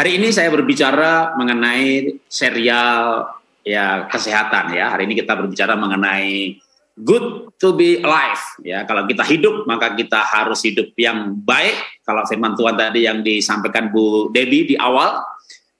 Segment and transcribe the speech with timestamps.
[0.00, 3.20] Hari ini saya berbicara mengenai serial
[3.60, 4.88] ya kesehatan ya.
[4.96, 6.56] Hari ini kita berbicara mengenai
[6.96, 8.88] good to be alive ya.
[8.88, 12.00] Kalau kita hidup maka kita harus hidup yang baik.
[12.00, 15.20] Kalau firman Tuhan tadi yang disampaikan Bu Debbie di awal,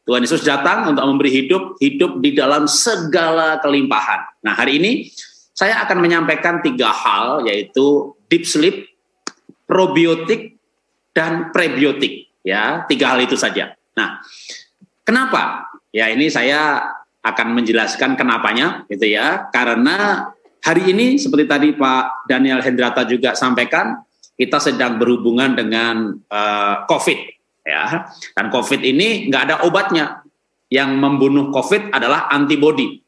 [0.04, 4.44] Tuhan Yesus datang untuk memberi hidup, hidup di dalam segala kelimpahan.
[4.44, 5.08] Nah, hari ini
[5.56, 8.84] saya akan menyampaikan tiga hal yaitu deep sleep,
[9.64, 10.60] probiotik
[11.16, 13.79] dan prebiotik ya, tiga hal itu saja.
[14.00, 14.24] Nah,
[15.04, 15.68] kenapa?
[15.92, 16.80] Ya ini saya
[17.20, 19.52] akan menjelaskan kenapanya gitu ya.
[19.52, 20.24] Karena
[20.64, 24.00] hari ini seperti tadi Pak Daniel Hendrata juga sampaikan,
[24.40, 27.18] kita sedang berhubungan dengan uh, COVID
[27.68, 28.08] ya.
[28.32, 30.24] Dan COVID ini nggak ada obatnya.
[30.70, 33.02] Yang membunuh COVID adalah antibodi.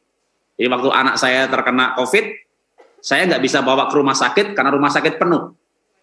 [0.59, 2.24] Jadi waktu anak saya terkena COVID,
[2.98, 5.54] saya nggak bisa bawa ke rumah sakit karena rumah sakit penuh.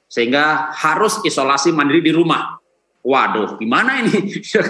[0.08, 2.58] Sehingga harus isolasi mandiri di rumah.
[3.00, 4.12] Waduh, gimana ini?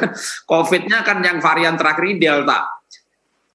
[0.52, 2.78] COVID-nya kan yang varian terakhir ini Delta.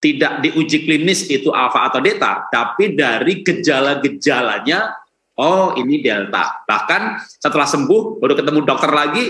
[0.03, 4.92] Tidak diuji klinis itu alfa atau beta, tapi dari gejala-gejalanya,
[5.41, 6.67] oh ini Delta.
[6.67, 7.02] Bahkan
[7.41, 9.25] setelah sembuh, baru ketemu dokter lagi,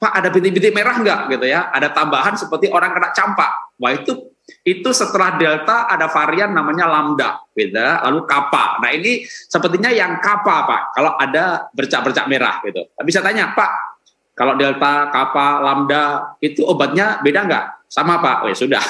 [0.00, 1.68] Pak ada bintik-bintik merah nggak gitu ya?
[1.68, 3.76] Ada tambahan seperti orang kena campak.
[3.76, 4.32] Wah itu
[4.64, 7.76] itu setelah delta ada varian namanya lambda, gitu.
[7.76, 8.80] Lalu kappa.
[8.80, 10.82] Nah ini sepertinya yang kappa pak.
[10.96, 12.80] Kalau ada bercak-bercak merah gitu.
[12.96, 13.89] Saya tanya Pak,
[14.34, 17.64] kalau delta, kappa, lambda itu obatnya beda nggak?
[17.90, 18.46] Sama Pak.
[18.46, 18.82] Oh ya sudah.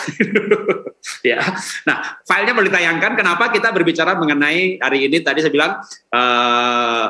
[1.30, 1.40] ya.
[1.88, 3.16] Nah, filenya boleh ditayangkan.
[3.16, 5.24] Kenapa kita berbicara mengenai hari ini?
[5.24, 5.80] Tadi saya bilang
[6.12, 7.06] uh,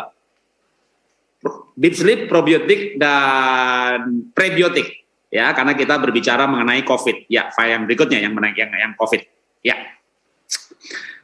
[1.75, 5.03] deep sleep, probiotik dan prebiotik.
[5.31, 7.27] Ya, karena kita berbicara mengenai COVID.
[7.27, 9.21] Ya, file yang berikutnya yang menaik yang yang COVID.
[9.67, 9.77] Ya.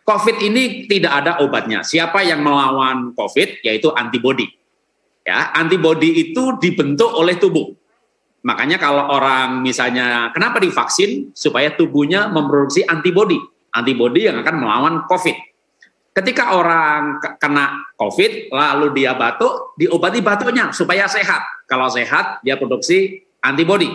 [0.07, 1.83] COVID ini tidak ada obatnya.
[1.83, 4.47] Siapa yang melawan COVID yaitu antibody
[5.27, 7.75] ya antibodi itu dibentuk oleh tubuh.
[8.47, 13.43] Makanya kalau orang misalnya kenapa divaksin supaya tubuhnya memproduksi antibodi,
[13.75, 15.35] antibodi yang akan melawan COVID.
[16.15, 21.67] Ketika orang kena COVID lalu dia batuk, diobati batuknya supaya sehat.
[21.67, 23.91] Kalau sehat dia produksi antibodi.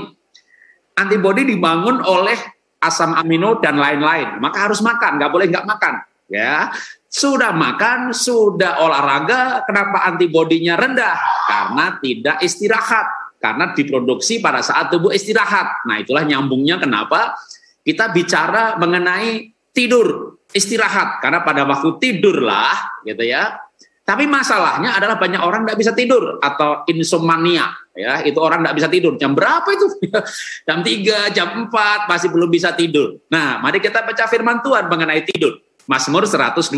[1.00, 2.36] Antibodi dibangun oleh
[2.84, 4.38] asam amino dan lain-lain.
[4.44, 5.94] Maka harus makan, nggak boleh nggak makan.
[6.28, 6.70] Ya,
[7.12, 11.20] sudah makan, sudah olahraga, kenapa antibodinya rendah?
[11.44, 15.84] Karena tidak istirahat, karena diproduksi pada saat tubuh istirahat.
[15.92, 17.36] Nah, itulah nyambungnya kenapa
[17.84, 21.20] kita bicara mengenai tidur, istirahat.
[21.20, 23.60] Karena pada waktu tidurlah, gitu ya.
[24.08, 28.24] Tapi masalahnya adalah banyak orang tidak bisa tidur atau insomnia, ya.
[28.24, 29.20] Itu orang tidak bisa tidur.
[29.20, 29.88] Jam berapa itu?
[30.68, 33.20] jam 3, jam 4 masih belum bisa tidur.
[33.28, 35.60] Nah, mari kita baca firman Tuhan mengenai tidur.
[35.90, 36.78] Mazmur 127.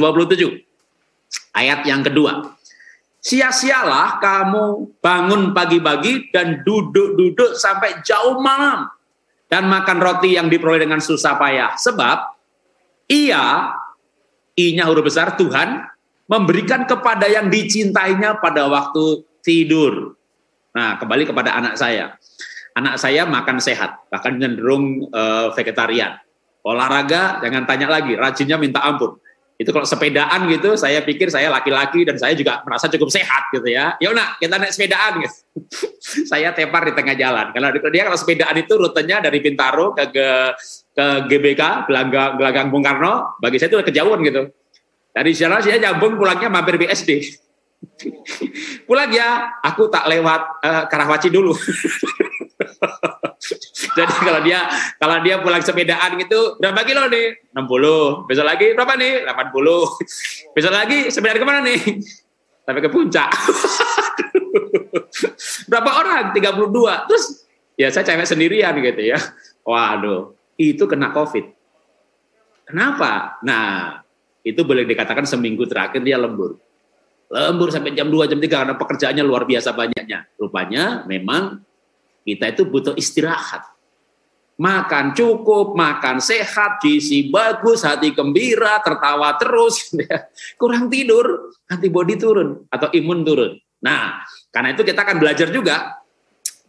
[1.54, 2.56] Ayat yang kedua.
[3.24, 8.92] Sia-sialah kamu bangun pagi-pagi dan duduk-duduk sampai jauh malam
[9.48, 11.72] dan makan roti yang diperoleh dengan susah payah.
[11.80, 12.18] Sebab
[13.08, 13.72] ia,
[14.60, 15.88] i-nya huruf besar Tuhan,
[16.28, 20.20] memberikan kepada yang dicintainya pada waktu tidur.
[20.76, 22.20] Nah, kembali kepada anak saya.
[22.76, 26.18] Anak saya makan sehat, bahkan cenderung uh, vegetarian
[26.64, 29.20] olahraga jangan tanya lagi, rajinnya minta ampun.
[29.54, 33.70] Itu kalau sepedaan gitu, saya pikir saya laki-laki dan saya juga merasa cukup sehat gitu
[33.70, 33.94] ya.
[34.02, 35.38] Yuk nak, kita naik sepedaan gitu.
[36.32, 37.54] saya tepar di tengah jalan.
[37.54, 40.28] Kalau dia kalau sepedaan itu rutenya dari Bintaro ke ke,
[40.98, 44.50] ke GBK, Gelanggang, Gelanggang Bung Karno, bagi saya itu kejauhan gitu.
[45.14, 47.22] Dari sana saya nyambung pulangnya mampir BSD.
[48.90, 51.54] Pulang ya, aku tak lewat uh, Karawaci dulu.
[53.98, 54.60] Jadi kalau dia
[54.98, 57.52] kalau dia pulang sepedaan gitu, berapa kilo nih?
[57.52, 58.28] 60.
[58.30, 59.14] Besok lagi berapa nih?
[59.28, 59.54] 80.
[60.56, 61.80] Besok lagi sepedaan ke mana nih?
[62.66, 63.30] Sampai ke puncak.
[65.68, 66.24] berapa orang?
[66.32, 67.10] 32.
[67.12, 67.26] Terus
[67.76, 69.20] ya saya cewek sendirian gitu ya.
[69.68, 71.46] Waduh, itu kena COVID.
[72.64, 73.40] Kenapa?
[73.44, 74.00] Nah,
[74.44, 76.56] itu boleh dikatakan seminggu terakhir dia lembur.
[77.28, 80.32] Lembur sampai jam 2, jam 3 karena pekerjaannya luar biasa banyaknya.
[80.40, 81.60] Rupanya memang
[82.24, 83.73] kita itu butuh istirahat.
[84.54, 89.90] Makan cukup, makan sehat, gizi bagus, hati gembira, tertawa terus.
[90.62, 93.58] Kurang tidur, antibodi turun atau imun turun.
[93.82, 94.22] Nah,
[94.54, 96.00] karena itu kita akan belajar juga.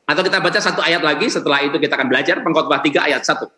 [0.05, 3.49] Atau kita baca satu ayat lagi, setelah itu kita akan belajar pengkhotbah 3 ayat 1.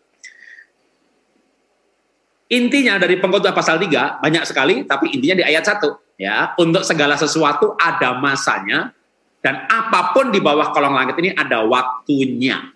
[2.54, 6.54] Intinya dari pengkhotbah pasal 3 banyak sekali, tapi intinya di ayat 1 ya.
[6.62, 8.94] Untuk segala sesuatu ada masanya,
[9.46, 12.66] dan apa pun di bawah kolong langit ini ada waktunya.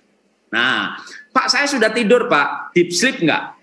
[0.54, 0.98] Nah,
[1.30, 3.54] Pak saya sudah tidur Pak, deep sleep enggak?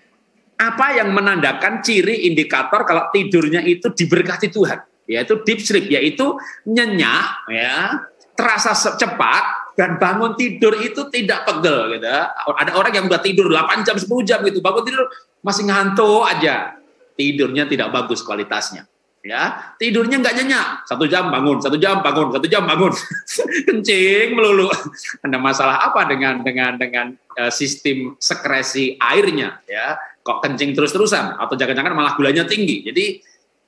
[0.58, 4.80] Apa yang menandakan ciri indikator kalau tidurnya itu diberkati Tuhan?
[5.08, 6.36] Yaitu deep sleep, yaitu
[6.68, 8.04] nyenyak, ya,
[8.36, 12.08] terasa cepat, dan bangun tidur itu tidak pegel gitu.
[12.50, 15.06] Ada orang yang udah tidur 8 jam 10 jam gitu, bangun tidur
[15.40, 16.76] masih ngantuk aja.
[17.14, 18.84] Tidurnya tidak bagus kualitasnya.
[19.26, 20.66] Ya, tidurnya nggak nyenyak.
[20.86, 22.94] Satu jam bangun, satu jam bangun, satu jam bangun.
[23.66, 24.70] Kencing melulu.
[25.26, 29.98] Ada masalah apa dengan dengan dengan uh, sistem sekresi airnya ya?
[30.22, 32.84] Kok kencing terus-terusan atau jangan-jangan malah gulanya tinggi.
[32.84, 33.18] Jadi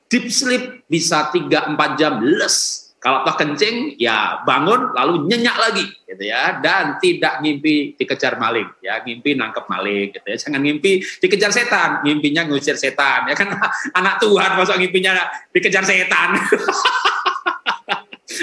[0.07, 2.80] deep sleep bisa 3-4 jam les.
[3.01, 6.61] Kalau toh kencing, ya bangun lalu nyenyak lagi, gitu ya.
[6.61, 9.01] Dan tidak ngimpi dikejar maling, ya.
[9.01, 10.37] Ngimpi nangkep maling, gitu ya.
[10.37, 13.57] Jangan ngimpi dikejar setan, ngimpinya ngusir setan, ya kan.
[13.99, 15.17] Anak Tuhan masuk ngimpinya
[15.49, 16.37] dikejar setan.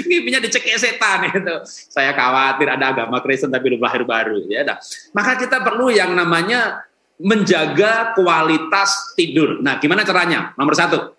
[0.10, 1.56] ngimpinya dicekik setan itu.
[1.70, 4.66] Saya khawatir ada agama Kristen tapi belum lahir baru ya.
[4.66, 4.78] Nah,
[5.14, 6.86] maka kita perlu yang namanya
[7.18, 9.58] menjaga kualitas tidur.
[9.66, 10.54] Nah, gimana caranya?
[10.54, 11.17] Nomor satu,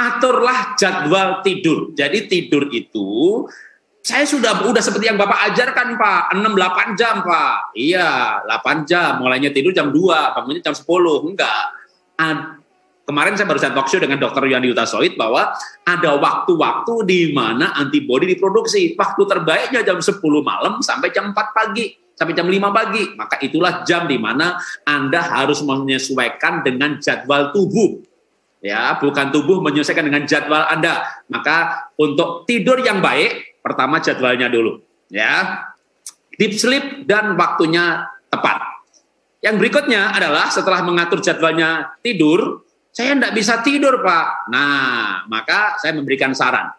[0.00, 1.92] aturlah jadwal tidur.
[1.92, 3.44] Jadi tidur itu
[4.00, 7.76] saya sudah udah seperti yang Bapak ajarkan Pak, 6 8 jam Pak.
[7.76, 9.20] Iya, 8 jam.
[9.20, 11.28] Mulainya tidur jam 2, bangunnya jam 10.
[11.28, 11.64] Enggak.
[12.16, 12.38] Ad,
[13.04, 14.48] kemarin saya baru talk show dengan Dr.
[14.48, 15.52] Yandi Utasoid bahwa
[15.84, 18.96] ada waktu-waktu di mana antibodi diproduksi.
[18.96, 23.04] Waktu terbaiknya jam 10 malam sampai jam 4 pagi sampai jam 5 pagi.
[23.20, 24.56] Maka itulah jam di mana
[24.88, 28.00] Anda harus menyesuaikan dengan jadwal tubuh
[28.60, 31.24] ya bukan tubuh menyesuaikan dengan jadwal Anda.
[31.32, 35.66] Maka untuk tidur yang baik, pertama jadwalnya dulu, ya.
[36.40, 38.64] Deep sleep dan waktunya tepat.
[39.44, 44.48] Yang berikutnya adalah setelah mengatur jadwalnya tidur, saya tidak bisa tidur, Pak.
[44.48, 46.72] Nah, maka saya memberikan saran.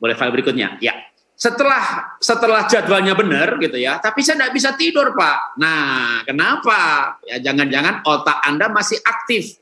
[0.00, 0.80] Boleh file berikutnya?
[0.80, 0.96] Ya.
[1.36, 5.58] Setelah setelah jadwalnya benar gitu ya, tapi saya tidak bisa tidur, Pak.
[5.60, 6.80] Nah, kenapa?
[7.26, 9.61] Ya jangan-jangan otak Anda masih aktif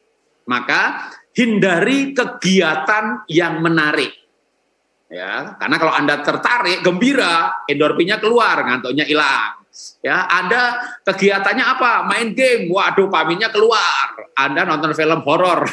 [0.51, 4.11] maka hindari kegiatan yang menarik.
[5.11, 9.59] Ya, karena kalau Anda tertarik, gembira, endorfinnya keluar, ngantuknya hilang.
[10.03, 12.07] Ya, ada kegiatannya apa?
[12.07, 12.71] Main game.
[12.71, 14.31] Waduh, paminnya keluar.
[14.39, 15.67] Anda nonton film horor.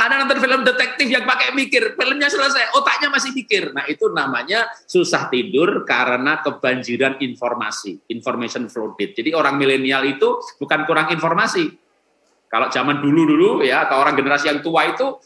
[0.00, 3.72] Anda nonton film detektif yang pakai mikir, filmnya selesai, otaknya masih mikir.
[3.72, 9.16] Nah, itu namanya susah tidur karena kebanjiran informasi, information flooded.
[9.16, 11.72] Jadi orang milenial itu bukan kurang informasi,
[12.54, 15.18] kalau zaman dulu-dulu ya atau orang generasi yang tua itu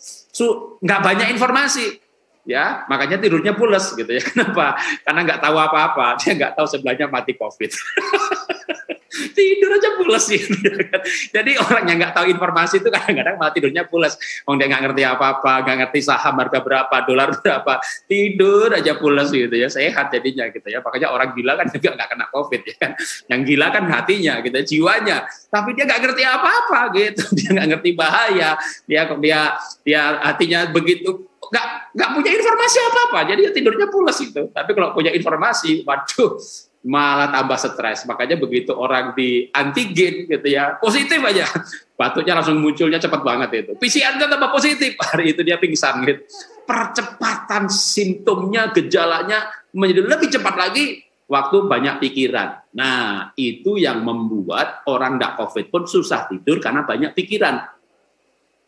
[0.80, 2.00] nggak banyak informasi
[2.48, 2.88] ya.
[2.88, 4.25] Makanya tidurnya pules gitu ya.
[4.32, 4.80] Kenapa?
[5.04, 6.16] Karena nggak tahu apa-apa.
[6.25, 7.69] Dia nggak tahu sebelahnya mati covid
[9.35, 10.55] tidur aja pules gitu.
[11.37, 14.15] Jadi orang yang nggak tahu informasi itu kadang-kadang malah tidurnya pules.
[14.47, 17.75] Oh dia nggak ngerti apa-apa, nggak ngerti saham harga berapa, dolar berapa,
[18.06, 20.79] tidur aja pules gitu ya, sehat jadinya gitu ya.
[20.85, 22.93] Makanya orang gila kan juga nggak kena covid ya kan.
[23.29, 25.26] Yang gila kan hatinya gitu, jiwanya.
[25.49, 28.50] Tapi dia nggak ngerti apa-apa gitu, dia nggak ngerti bahaya,
[28.87, 29.41] dia dia
[29.82, 31.67] dia hatinya begitu nggak
[31.97, 36.37] nggak punya informasi apa apa jadi tidurnya pulas itu tapi kalau punya informasi waduh
[36.86, 38.06] malah tambah stres.
[38.06, 41.48] Makanya begitu orang di antigen gitu ya, positif aja.
[41.98, 43.72] Batuknya langsung munculnya cepat banget itu.
[43.75, 46.22] PCR kan tambah positif, hari itu dia pingsan gitu.
[46.69, 52.72] Percepatan simptomnya, gejalanya menjadi lebih cepat lagi waktu banyak pikiran.
[52.76, 57.78] Nah, itu yang membuat orang tidak COVID pun susah tidur karena banyak pikiran.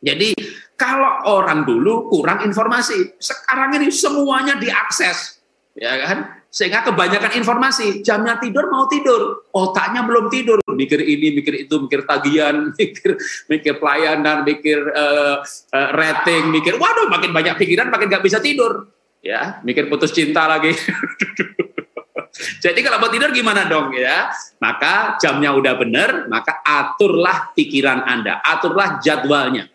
[0.00, 0.32] Jadi
[0.80, 5.44] kalau orang dulu kurang informasi, sekarang ini semuanya diakses,
[5.76, 6.40] ya kan?
[6.50, 9.46] Sehingga kebanyakan informasi jamnya tidur mau tidur.
[9.54, 10.58] Otaknya belum tidur.
[10.66, 13.14] Mikir ini mikir itu mikir tagihan mikir
[13.46, 16.74] mikir pelayanan mikir uh, uh, rating mikir.
[16.74, 18.90] Waduh makin banyak pikiran makin nggak bisa tidur.
[19.22, 20.74] Ya mikir putus cinta lagi.
[22.64, 24.34] Jadi kalau mau tidur gimana dong ya?
[24.58, 29.70] Maka jamnya udah benar maka aturlah pikiran anda aturlah jadwalnya.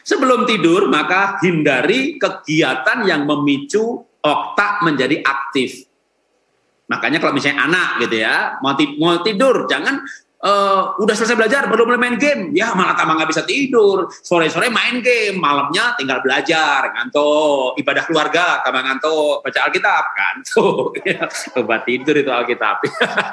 [0.00, 5.88] Sebelum tidur, maka hindari kegiatan yang memicu otak menjadi aktif.
[6.90, 10.02] Makanya kalau misalnya anak gitu ya, mau, mau tidur, jangan
[10.40, 14.08] uh, udah selesai belajar baru mulai main game, ya malah tambah nggak bisa tidur.
[14.10, 17.76] Sore-sore main game, malamnya tinggal belajar, ngantuk.
[17.80, 19.44] Ibadah keluarga, tambah ngantuk.
[19.44, 20.92] Baca Alkitab, ngantuk.
[21.10, 21.26] Ya,
[21.58, 22.86] obat tidur itu Alkitab.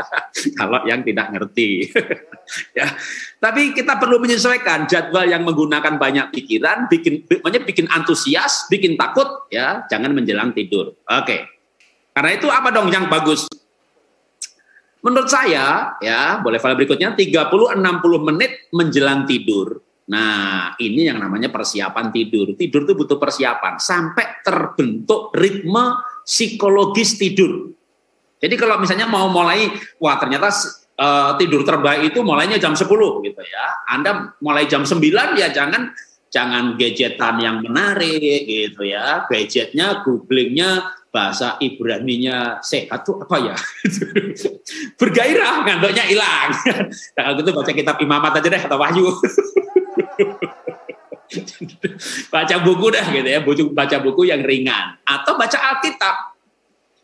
[0.59, 1.91] kalau yang tidak ngerti.
[2.77, 2.89] ya.
[3.37, 7.27] Tapi kita perlu menyesuaikan jadwal yang menggunakan banyak pikiran, bikin,
[7.67, 10.97] bikin antusias, bikin takut, ya jangan menjelang tidur.
[11.05, 11.45] Oke.
[12.17, 13.45] Karena itu apa dong yang bagus?
[15.07, 17.79] Menurut saya, ya boleh file berikutnya 30-60
[18.27, 19.79] menit menjelang tidur.
[20.11, 22.51] Nah, ini yang namanya persiapan tidur.
[22.59, 25.95] Tidur itu butuh persiapan sampai terbentuk ritme
[26.27, 27.71] psikologis tidur.
[28.35, 30.51] Jadi kalau misalnya mau mulai, wah ternyata
[30.99, 32.83] uh, tidur terbaik itu mulainya jam 10
[33.23, 33.65] gitu ya.
[33.87, 34.99] Anda mulai jam 9
[35.39, 35.95] ya jangan
[36.27, 39.23] jangan gadgetan yang menarik gitu ya.
[39.31, 43.55] Gadgetnya, googlingnya bahasa Ibrani-nya sehat tuh apa ya?
[44.99, 46.51] Bergairah, ngantuknya hilang.
[46.53, 49.07] Nah, kalau gitu baca kitab imamat aja deh, atau wahyu.
[52.33, 53.39] baca buku dah gitu ya,
[53.73, 54.99] baca buku yang ringan.
[55.03, 56.37] Atau baca Alkitab.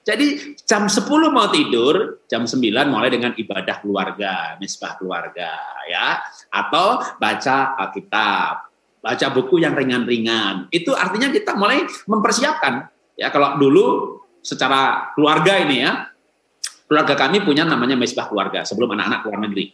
[0.04, 2.60] Jadi jam 10 mau tidur, jam 9
[2.92, 5.56] mulai dengan ibadah keluarga, misbah keluarga
[5.88, 6.20] ya.
[6.52, 8.56] Atau baca Alkitab,
[9.00, 10.68] baca buku yang ringan-ringan.
[10.76, 12.93] Itu artinya kita mulai mempersiapkan.
[13.20, 13.86] Ya kalau dulu
[14.42, 16.10] secara keluarga ini ya,
[16.90, 19.66] keluarga kami punya namanya misbah keluarga sebelum anak-anak keluar negeri.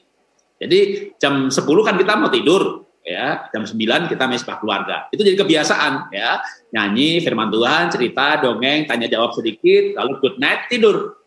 [0.60, 0.80] Jadi
[1.16, 1.56] jam 10
[1.88, 3.50] kan kita mau tidur, ya.
[3.50, 5.08] Jam 9 kita mesbah keluarga.
[5.10, 6.44] Itu jadi kebiasaan ya.
[6.76, 11.18] Nyanyi firman Tuhan cerita dongeng tanya jawab sedikit lalu good night tidur.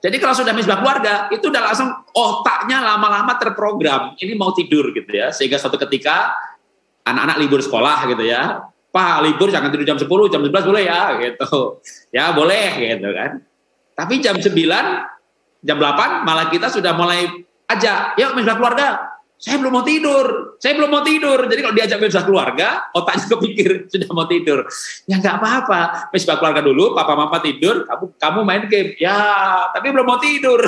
[0.00, 4.14] Jadi kalau sudah mesbah keluarga itu udah langsung otaknya lama-lama terprogram.
[4.18, 6.36] Ini mau tidur gitu ya sehingga suatu ketika
[7.06, 8.66] anak-anak libur sekolah gitu ya
[8.96, 11.84] pak libur jangan tidur jam 10 jam 11 boleh ya gitu.
[12.16, 13.44] Ya boleh gitu kan.
[13.92, 14.56] Tapi jam 9
[15.60, 17.28] jam 8 malah kita sudah mulai
[17.68, 19.15] aja yuk mesbah keluarga
[19.46, 21.38] saya belum mau tidur, saya belum mau tidur.
[21.46, 24.66] Jadi kalau diajak mesbah keluarga, otaknya kepikir sudah mau tidur.
[25.06, 28.98] Ya nggak apa-apa, mesbah keluarga dulu, papa mama tidur, kamu kamu main game.
[28.98, 29.14] Ya,
[29.70, 30.58] tapi belum mau tidur.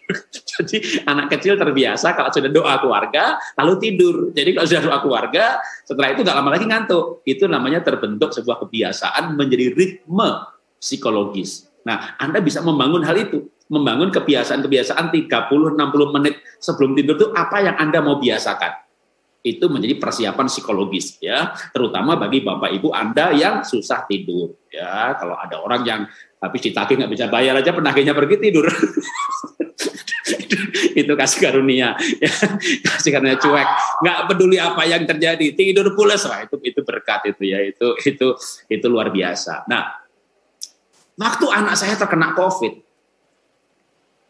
[0.56, 4.32] Jadi anak kecil terbiasa kalau sudah doa keluarga, lalu tidur.
[4.32, 5.44] Jadi kalau sudah doa keluarga,
[5.84, 7.20] setelah itu nggak lama lagi ngantuk.
[7.28, 10.48] Itu namanya terbentuk sebuah kebiasaan menjadi ritme
[10.80, 11.68] psikologis.
[11.84, 17.76] Nah, Anda bisa membangun hal itu membangun kebiasaan-kebiasaan 30-60 menit sebelum tidur itu apa yang
[17.76, 18.86] Anda mau biasakan.
[19.44, 25.12] Itu menjadi persiapan psikologis ya, terutama bagi Bapak Ibu Anda yang susah tidur ya.
[25.20, 26.00] Kalau ada orang yang
[26.40, 28.64] habis ditagih nggak bisa bayar aja penagihnya pergi tidur.
[30.94, 32.32] itu kasih karunia ya
[32.86, 33.68] kasih karunia cuek
[34.00, 38.26] nggak peduli apa yang terjadi tidur pulas wah itu itu berkat itu ya itu itu
[38.70, 40.00] itu luar biasa nah
[41.18, 42.83] waktu anak saya terkena covid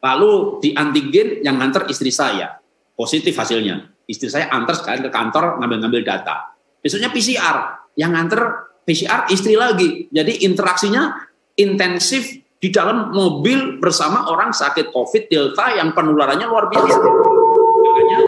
[0.04, 2.60] Lalu di antigen yang nganter istri saya,
[2.92, 4.04] positif hasilnya.
[4.04, 6.52] Istri saya antar sekali ke kantor ngambil-ngambil data.
[6.84, 10.12] Besoknya PCR, yang nganter PCR istri lagi.
[10.12, 11.08] Jadi interaksinya
[11.56, 17.00] intensif di dalam mobil bersama orang sakit COVID Delta yang penularannya luar biasa.
[17.00, 18.18] Makanya,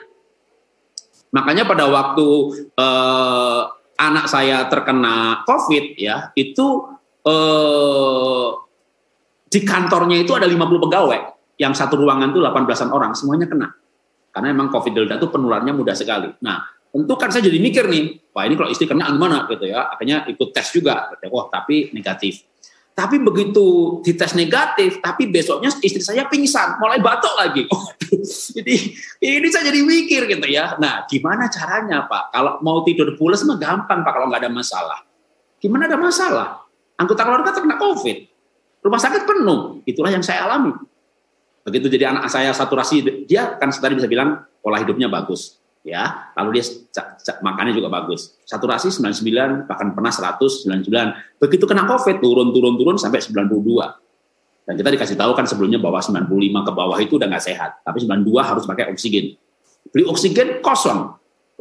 [1.37, 2.29] makanya pada waktu
[2.73, 3.63] eh,
[4.01, 6.89] anak saya terkena COVID ya, itu
[7.21, 8.49] eh,
[9.53, 10.57] di kantornya itu ada 50
[10.89, 13.69] pegawai yang satu ruangan itu 18-an orang, semuanya kena.
[14.33, 16.29] Karena memang COVID Delta itu penularannya mudah sekali.
[16.45, 16.61] Nah,
[16.93, 19.89] tentu kan saya jadi mikir nih, wah ini kalau istri kena gimana gitu ya.
[19.89, 22.45] Akhirnya ikut tes juga, wah tapi negatif.
[22.97, 27.69] Tapi begitu dites negatif, tapi besoknya istri saya pingsan, mulai batuk lagi.
[27.69, 27.93] Oh,
[28.57, 28.75] jadi
[29.21, 30.81] ini saya jadi mikir gitu ya.
[30.81, 32.33] Nah, gimana caranya Pak?
[32.33, 35.05] Kalau mau tidur pulas mah gampang Pak kalau nggak ada masalah.
[35.61, 36.49] Gimana ada masalah?
[36.97, 38.17] Anggota keluarga terkena COVID.
[38.81, 39.85] Rumah sakit penuh.
[39.85, 40.73] Itulah yang saya alami.
[41.67, 46.31] Begitu jadi anak saya saturasi, dia kan tadi bisa bilang pola hidupnya bagus, ya.
[46.39, 46.65] Lalu dia
[47.43, 48.39] makannya juga bagus.
[48.47, 50.87] Saturasi 99, bahkan pernah 199.
[51.43, 53.51] Begitu kena COVID turun turun turun sampai 92.
[54.67, 56.27] Dan kita dikasih tahu kan sebelumnya bahwa 95
[56.67, 59.39] ke bawah itu udah nggak sehat, tapi 92 harus pakai oksigen.
[59.95, 61.15] Beli oksigen kosong,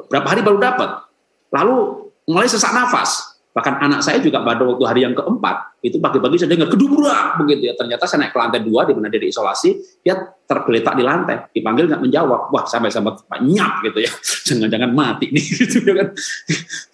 [0.09, 1.05] berapa hari baru dapat.
[1.53, 6.43] Lalu mulai sesak nafas, Bahkan anak saya juga pada waktu hari yang keempat, itu pagi-pagi
[6.43, 7.73] saya dengar kedubrak begitu ya.
[7.79, 11.47] Ternyata saya naik ke lantai dua, di mana dia diisolasi, dia tergeletak di lantai.
[11.55, 12.51] Dipanggil nggak menjawab.
[12.51, 14.11] Wah sampai sampai banyak gitu ya.
[14.51, 16.07] Jangan-jangan mati nih gitu ya kan.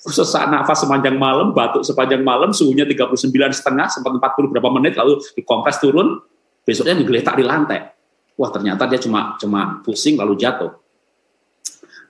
[0.06, 3.25] Sesak nafas sepanjang malam, batuk sepanjang malam, suhunya 39
[3.58, 6.22] setengah, sempat 40 berapa menit, lalu dikompres turun,
[6.62, 7.89] besoknya digeletak di lantai.
[8.38, 10.77] Wah ternyata dia cuma cuma pusing lalu jatuh.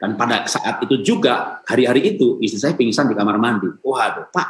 [0.02, 3.70] Dan pada saat itu juga, hari-hari itu, istri saya pingsan di kamar mandi.
[3.86, 4.50] Waduh, Pak,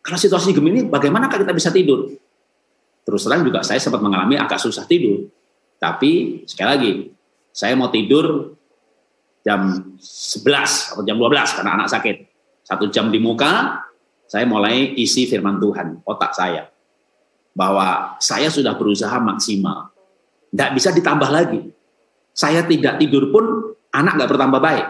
[0.00, 2.08] kalau situasi begini, bagaimana kita bisa tidur?
[3.04, 5.28] Terus terang juga saya sempat mengalami agak susah tidur.
[5.76, 6.92] Tapi, sekali lagi,
[7.52, 8.56] saya mau tidur
[9.44, 12.16] jam 11 atau jam 12 karena anak sakit.
[12.64, 13.84] Satu jam di muka,
[14.24, 16.72] saya mulai isi firman Tuhan, otak saya.
[17.52, 19.92] Bahwa saya sudah berusaha maksimal.
[20.48, 21.60] Tidak bisa ditambah lagi.
[22.32, 24.86] Saya tidak tidur pun anak nggak bertambah baik.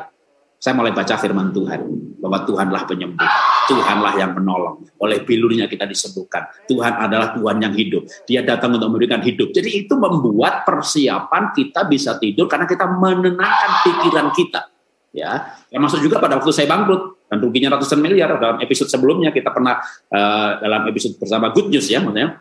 [0.63, 1.81] Saya mulai baca firman Tuhan
[2.23, 3.27] bahwa Tuhanlah penyembuh,
[3.67, 4.87] Tuhanlah yang menolong.
[5.03, 6.47] Oleh bilurnya kita disembuhkan.
[6.71, 8.07] Tuhan adalah Tuhan yang hidup.
[8.31, 9.51] Dia datang untuk memberikan hidup.
[9.51, 14.71] Jadi itu membuat persiapan kita bisa tidur karena kita menenangkan pikiran kita.
[15.13, 19.53] Ya, termasuk juga pada waktu saya bangkrut dan ruginya ratusan miliar dalam episode sebelumnya kita
[19.53, 19.77] pernah
[20.09, 22.41] uh, dalam episode bersama Good News ya, maksudnya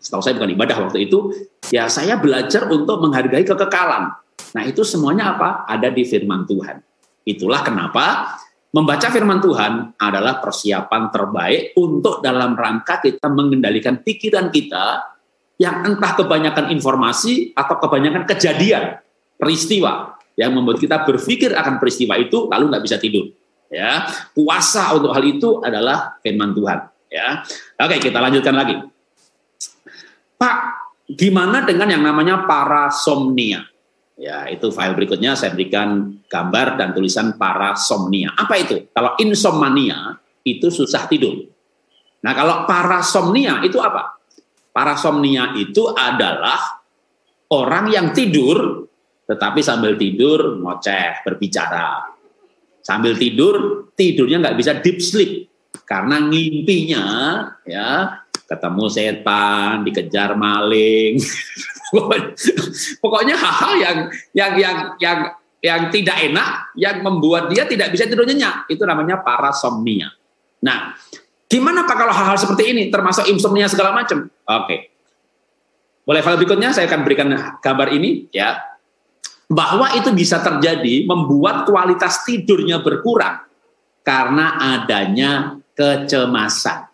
[0.00, 1.36] setahu saya bukan ibadah waktu itu,
[1.68, 4.08] ya saya belajar untuk menghargai kekekalan.
[4.52, 5.64] Nah itu semuanya apa?
[5.64, 6.80] Ada di firman Tuhan.
[7.24, 8.36] Itulah kenapa
[8.72, 15.12] membaca firman Tuhan adalah persiapan terbaik untuk dalam rangka kita mengendalikan pikiran kita
[15.60, 18.98] yang entah kebanyakan informasi atau kebanyakan kejadian,
[19.38, 23.30] peristiwa yang membuat kita berpikir akan peristiwa itu lalu nggak bisa tidur.
[23.72, 24.04] Ya,
[24.36, 26.78] puasa untuk hal itu adalah firman Tuhan.
[27.08, 27.40] Ya,
[27.80, 28.76] oke kita lanjutkan lagi.
[30.36, 30.56] Pak,
[31.08, 33.71] gimana dengan yang namanya parasomnia?
[34.22, 38.38] Ya, itu file berikutnya saya berikan gambar dan tulisan parasomnia.
[38.38, 38.86] Apa itu?
[38.94, 40.14] Kalau insomnia
[40.46, 41.42] itu susah tidur.
[42.22, 44.14] Nah, kalau parasomnia itu apa?
[44.70, 46.86] Parasomnia itu adalah
[47.50, 48.86] orang yang tidur
[49.26, 52.04] tetapi sambil tidur ngoceh, berbicara.
[52.82, 55.48] Sambil tidur, tidurnya nggak bisa deep sleep
[55.88, 57.04] karena ngimpinya
[57.64, 61.16] ya ketemu setan, dikejar maling.
[63.02, 63.98] Pokoknya hal-hal yang
[64.32, 65.18] yang yang yang
[65.62, 68.66] yang tidak enak yang membuat dia tidak bisa tidur nyenyak.
[68.66, 70.10] Itu namanya parasomnia.
[70.64, 70.96] Nah,
[71.46, 74.26] gimana Pak kalau hal-hal seperti ini termasuk insomnia segala macam?
[74.26, 74.90] Oke.
[76.02, 77.28] Boleh file berikutnya saya akan berikan
[77.62, 78.58] gambar ini ya.
[79.52, 83.44] Bahwa itu bisa terjadi membuat kualitas tidurnya berkurang
[84.00, 86.88] karena adanya kecemasan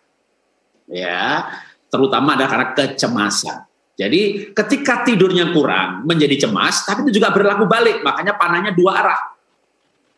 [0.89, 1.45] ya
[1.89, 3.68] terutama adalah karena kecemasan.
[3.99, 9.21] Jadi ketika tidurnya kurang menjadi cemas, tapi itu juga berlaku balik, makanya panahnya dua arah.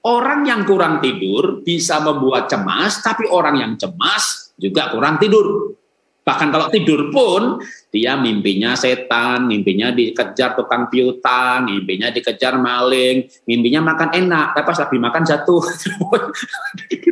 [0.06, 5.74] Orang yang kurang tidur bisa membuat cemas, tapi orang yang cemas juga kurang tidur.
[6.22, 7.58] Bahkan kalau tidur pun
[7.90, 14.78] dia mimpinya setan, mimpinya dikejar tukang piutang, mimpinya dikejar maling, mimpinya makan enak, tapi pas
[14.78, 15.64] lagi makan jatuh.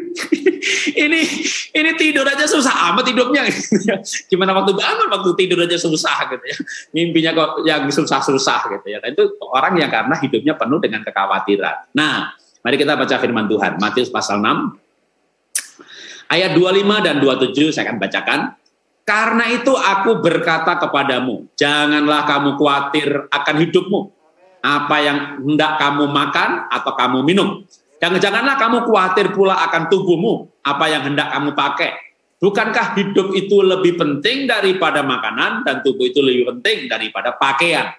[0.95, 1.21] ini
[1.75, 3.45] ini tidur aja susah amat hidupnya.
[4.31, 6.57] Gimana waktu bangun waktu tidur aja susah gitu ya.
[6.95, 8.97] Mimpinya kok yang susah-susah gitu ya.
[9.01, 9.23] Nah, itu
[9.53, 11.93] orang yang karena hidupnya penuh dengan kekhawatiran.
[11.93, 13.77] Nah, mari kita baca firman Tuhan.
[13.81, 14.89] Matius pasal 6
[16.29, 18.39] ayat 25 dan 27 saya akan bacakan.
[19.09, 23.99] Karena itu aku berkata kepadamu, janganlah kamu khawatir akan hidupmu.
[24.61, 27.65] Apa yang hendak kamu makan atau kamu minum.
[27.99, 31.91] Dan janganlah kamu khawatir pula akan tubuhmu, apa yang hendak kamu pakai.
[32.39, 37.91] Bukankah hidup itu lebih penting daripada makanan dan tubuh itu lebih penting daripada pakaian?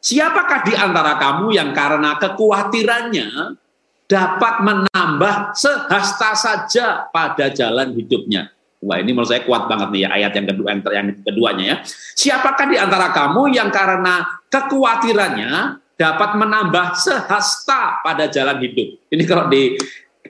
[0.00, 3.56] Siapakah di antara kamu yang karena kekhawatirannya
[4.04, 8.52] dapat menambah sehasta saja pada jalan hidupnya?
[8.80, 11.76] Wah ini menurut saya kuat banget nih ya ayat yang kedua yang keduanya ya.
[12.16, 15.52] Siapakah di antara kamu yang karena kekhawatirannya
[16.00, 18.96] dapat menambah sehasta pada jalan hidup?
[19.12, 19.76] Ini kalau di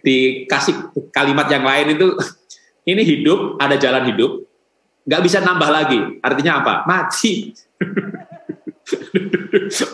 [0.03, 2.19] dikasih kalimat yang lain itu
[2.91, 4.43] ini hidup ada jalan hidup
[5.07, 6.01] nggak bisa nambah lagi.
[6.19, 6.75] Artinya apa?
[6.91, 7.35] Mati.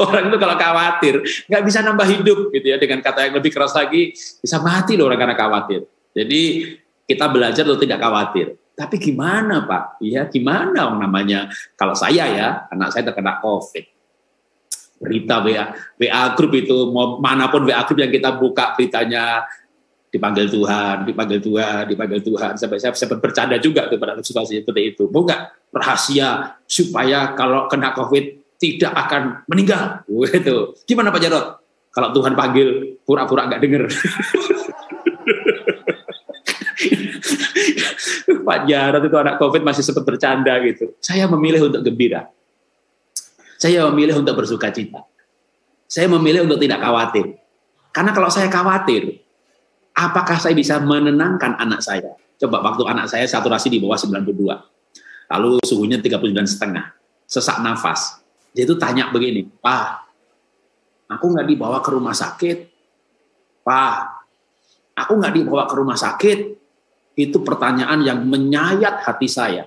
[0.00, 1.20] orang itu kalau khawatir
[1.52, 5.12] nggak bisa nambah hidup gitu ya dengan kata yang lebih keras lagi bisa mati loh
[5.12, 5.84] orang karena khawatir.
[6.16, 6.42] Jadi
[7.04, 8.56] kita belajar untuk tidak khawatir.
[8.76, 10.00] Tapi gimana Pak?
[10.04, 11.48] Ya gimana namanya?
[11.76, 13.95] Kalau saya ya, anak saya terkena COVID.
[14.96, 19.44] Berita WA, WA grup itu, mau mana pun WA grup yang kita buka beritanya
[20.16, 22.56] dipanggil Tuhan, dipanggil Tuhan, dipanggil Tuhan.
[22.56, 25.04] Sampai saya sempat bercanda juga tuh pada situasi seperti itu.
[25.12, 30.00] Mau nggak rahasia supaya kalau kena COVID tidak akan meninggal?
[30.09, 30.72] Gitu.
[30.88, 31.46] Gimana Pak Jarot?
[31.92, 33.85] Kalau Tuhan panggil, pura-pura nggak dengar.
[38.46, 40.94] Pak Jarod itu anak COVID masih sempat bercanda gitu.
[41.02, 42.30] Saya memilih untuk gembira.
[43.57, 45.05] Saya memilih untuk bersuka cita.
[45.88, 47.40] Saya memilih untuk tidak khawatir.
[47.92, 49.25] Karena kalau saya khawatir,
[49.97, 52.12] apakah saya bisa menenangkan anak saya?
[52.37, 55.33] Coba waktu anak saya saturasi di bawah 92.
[55.33, 56.92] Lalu suhunya 39 setengah.
[57.25, 58.21] Sesak nafas.
[58.53, 59.88] Dia itu tanya begini, Pak,
[61.11, 62.59] aku nggak dibawa ke rumah sakit.
[63.66, 63.97] Pak,
[64.97, 66.38] aku nggak dibawa ke rumah sakit
[67.16, 69.64] itu pertanyaan yang menyayat hati saya.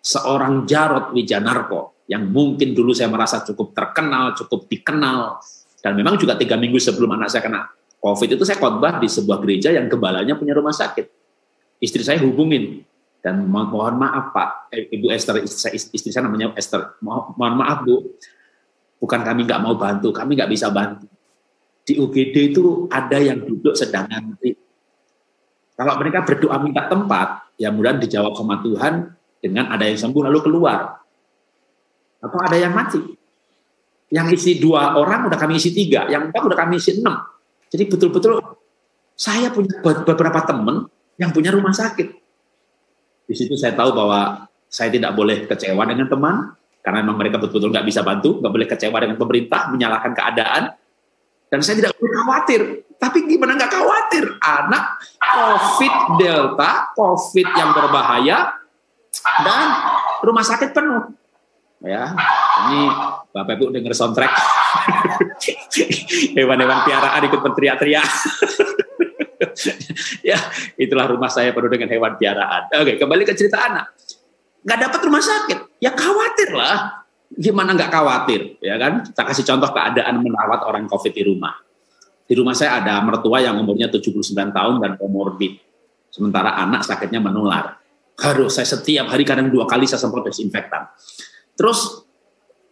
[0.00, 5.38] Seorang Jarod Wijanarko yang mungkin dulu saya merasa cukup terkenal, cukup dikenal,
[5.78, 7.70] dan memang juga tiga minggu sebelum anak saya kena
[8.00, 11.04] COVID itu saya khotbah di sebuah gereja yang gembalanya punya rumah sakit.
[11.84, 12.80] Istri saya hubungin
[13.20, 17.84] dan mohon maaf Pak, eh, Ibu Esther, istri, istri saya namanya Esther, mohon, mohon maaf
[17.84, 18.16] Bu,
[18.96, 21.04] bukan kami nggak mau bantu, kami nggak bisa bantu.
[21.84, 24.56] Di UGD itu ada yang duduk sedang ngantri,
[25.80, 30.44] kalau mereka berdoa minta tempat, ya mudah dijawab sama Tuhan dengan ada yang sembuh lalu
[30.44, 30.99] keluar.
[32.20, 33.00] Atau ada yang mati.
[34.10, 37.22] Yang isi dua orang udah kami isi tiga, yang empat udah kami isi enam.
[37.70, 38.42] Jadi betul-betul
[39.14, 42.08] saya punya beberapa teman yang punya rumah sakit.
[43.30, 47.70] Di situ saya tahu bahwa saya tidak boleh kecewa dengan teman, karena memang mereka betul-betul
[47.70, 50.62] nggak bisa bantu, nggak boleh kecewa dengan pemerintah, menyalahkan keadaan.
[51.46, 52.60] Dan saya tidak perlu khawatir.
[52.98, 54.24] Tapi gimana nggak khawatir?
[54.42, 54.84] Anak
[55.22, 58.58] COVID Delta, COVID yang berbahaya,
[59.46, 59.66] dan
[60.26, 61.19] rumah sakit penuh.
[61.80, 62.12] Ya,
[62.68, 62.92] ini
[63.32, 64.28] Bapak Ibu dengar soundtrack.
[66.36, 68.10] Hewan-hewan piaraan ikut berteriak-teriak.
[70.28, 70.36] ya,
[70.76, 72.68] itulah rumah saya penuh dengan hewan piaraan.
[72.76, 73.96] Oke, kembali ke cerita anak.
[74.60, 78.60] Nggak dapat rumah sakit, ya khawatir lah gimana nggak khawatir?
[78.60, 79.06] Ya kan?
[79.06, 81.54] Kita kasih contoh keadaan merawat orang covid di rumah.
[82.26, 85.58] Di rumah saya ada mertua yang umurnya 79 tahun dan komorbid.
[86.10, 87.78] Sementara anak sakitnya menular.
[88.20, 90.92] Harus saya setiap hari kadang dua kali saya semprot desinfektan
[91.60, 92.08] terus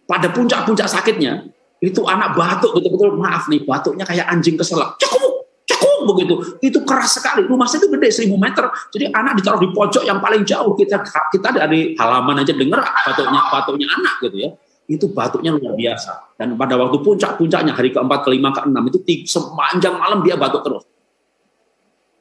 [0.09, 1.45] pada puncak-puncak sakitnya
[1.79, 4.97] itu anak batuk betul-betul maaf nih batuknya kayak anjing keselak.
[4.97, 6.35] Cukup cukup begitu.
[6.65, 7.47] Itu keras sekali.
[7.47, 8.65] Rumah saya itu gede 1000 meter.
[8.91, 10.75] Jadi anak ditaruh di pojok yang paling jauh.
[10.75, 14.51] Kita kita dari halaman aja dengar batuknya batuknya anak gitu ya.
[14.89, 16.35] Itu batuknya luar biasa.
[16.35, 18.99] Dan pada waktu puncak-puncaknya hari keempat kelima keenam itu
[19.29, 20.83] sepanjang malam dia batuk terus.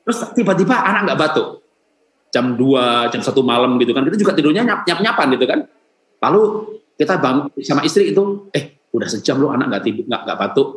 [0.05, 1.47] Terus tiba-tiba anak nggak batuk.
[2.27, 4.03] Jam 2, jam satu malam gitu kan.
[4.05, 5.59] Kita juga tidurnya nyap nyap nyapan gitu kan
[6.23, 6.41] lalu
[6.97, 10.69] kita bangun sama istri itu eh udah sejam lo anak nggak tidur nggak nggak batuk.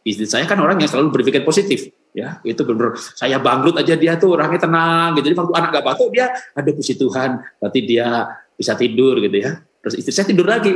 [0.00, 2.40] Istri saya kan orang yang selalu berpikir positif ya.
[2.44, 5.32] Itu benar saya bangkrut aja dia tuh orangnya tenang gitu.
[5.32, 8.08] Jadi waktu anak gak batuk dia ada puji Tuhan berarti dia
[8.56, 9.60] bisa tidur gitu ya.
[9.84, 10.72] Terus istri saya tidur lagi.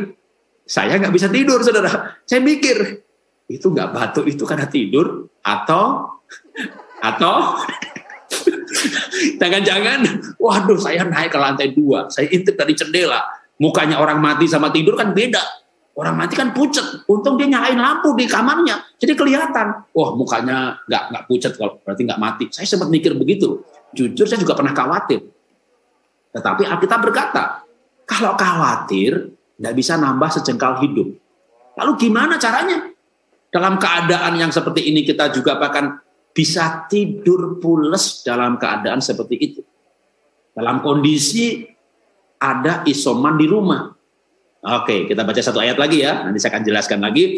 [0.64, 2.16] Saya nggak bisa tidur saudara.
[2.24, 3.04] Saya mikir
[3.48, 6.08] itu nggak batuk itu karena tidur atau
[7.04, 7.60] atau
[9.40, 10.00] jangan-jangan
[10.40, 13.20] waduh saya naik ke lantai dua saya intip dari jendela
[13.60, 15.42] mukanya orang mati sama tidur kan beda
[15.94, 17.06] Orang mati kan pucet.
[17.06, 18.82] Untung dia nyalain lampu di kamarnya.
[18.98, 19.94] Jadi kelihatan.
[19.94, 22.44] Wah mukanya nggak nggak pucet kalau berarti nggak mati.
[22.50, 23.62] Saya sempat mikir begitu.
[23.94, 25.22] Jujur saya juga pernah khawatir.
[26.34, 27.62] Tetapi Alkitab berkata,
[28.10, 31.14] kalau khawatir nggak bisa nambah sejengkal hidup.
[31.78, 32.90] Lalu gimana caranya?
[33.54, 36.02] Dalam keadaan yang seperti ini kita juga bahkan
[36.34, 39.62] bisa tidur pules dalam keadaan seperti itu.
[40.50, 41.62] Dalam kondisi
[42.52, 43.94] ada isoman di rumah
[44.64, 46.24] Oke, kita baca satu ayat lagi ya.
[46.24, 47.36] Nanti saya akan jelaskan lagi.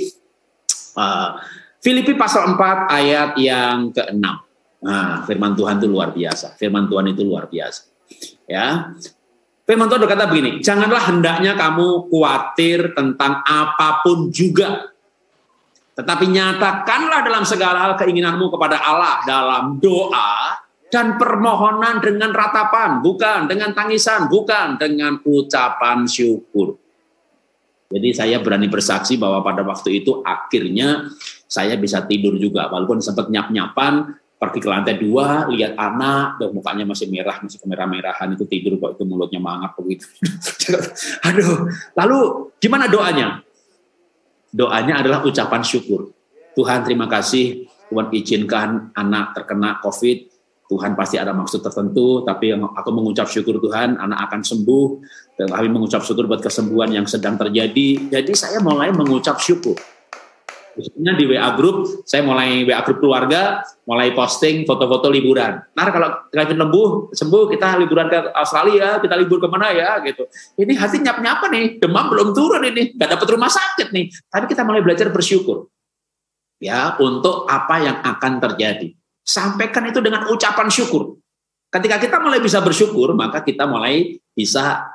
[0.95, 1.35] Uh,
[1.83, 4.23] Filipi pasal 4 ayat yang ke-6.
[4.87, 6.55] Nah, firman Tuhan itu luar biasa.
[6.55, 7.91] Firman Tuhan itu luar biasa.
[8.47, 8.95] Ya.
[9.67, 14.95] Firman Tuhan berkata begini, janganlah hendaknya kamu khawatir tentang apa pun juga.
[15.99, 20.63] Tetapi nyatakanlah dalam segala hal keinginanmu kepada Allah dalam doa
[20.97, 26.81] dan permohonan dengan ratapan, bukan dengan tangisan, bukan dengan ucapan syukur.
[27.93, 31.13] Jadi saya berani bersaksi bahwa pada waktu itu akhirnya
[31.45, 36.89] saya bisa tidur juga walaupun sempat nyap-nyapan pergi ke lantai dua lihat anak dan mukanya
[36.89, 40.09] masih merah masih kemerah-merahan itu tidur kok itu mulutnya mangap begitu.
[41.29, 42.19] Aduh lalu
[42.57, 43.45] gimana doanya?
[44.49, 46.11] Doanya adalah ucapan syukur.
[46.57, 50.36] Tuhan terima kasih Tuhan izinkan anak terkena covid
[50.67, 54.87] Tuhan pasti ada maksud tertentu, tapi aku mengucap syukur Tuhan, anak akan sembuh,
[55.39, 58.11] dan kami mengucap syukur buat kesembuhan yang sedang terjadi.
[58.11, 59.79] Jadi saya mulai mengucap syukur.
[60.77, 65.65] Khususnya di WA Group, saya mulai WA Group keluarga, mulai posting foto-foto liburan.
[65.73, 70.29] Nah kalau Kevin lembuh, sembuh, kita liburan ke Australia, kita libur ke mana ya gitu.
[70.61, 74.13] Ini hati nyap-nyapa nih, demam belum turun ini, nggak dapat rumah sakit nih.
[74.29, 75.73] Tapi kita mulai belajar bersyukur.
[76.61, 78.97] Ya, untuk apa yang akan terjadi
[79.27, 81.19] Sampaikan itu dengan ucapan syukur.
[81.67, 84.87] Ketika kita mulai bisa bersyukur, maka kita mulai bisa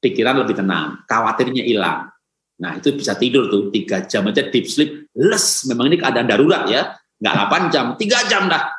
[0.00, 2.08] pikiran lebih tenang, khawatirnya hilang.
[2.58, 5.68] Nah itu bisa tidur tuh tiga jam aja deep sleep, les.
[5.68, 7.34] Memang ini keadaan darurat ya, nggak
[7.68, 8.72] 8 jam, tiga jam dah.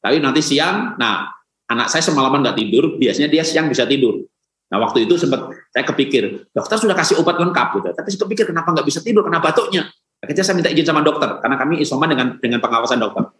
[0.00, 1.28] Tapi nanti siang, nah
[1.68, 4.24] anak saya semalaman nggak tidur, biasanya dia siang bisa tidur.
[4.72, 8.44] Nah waktu itu sempat saya kepikir, dokter sudah kasih obat lengkap gitu, tapi saya kepikir
[8.48, 9.90] kenapa nggak bisa tidur, karena batuknya.
[10.16, 13.35] Akhirnya saya minta izin sama dokter, karena kami isoman dengan dengan pengawasan dokter.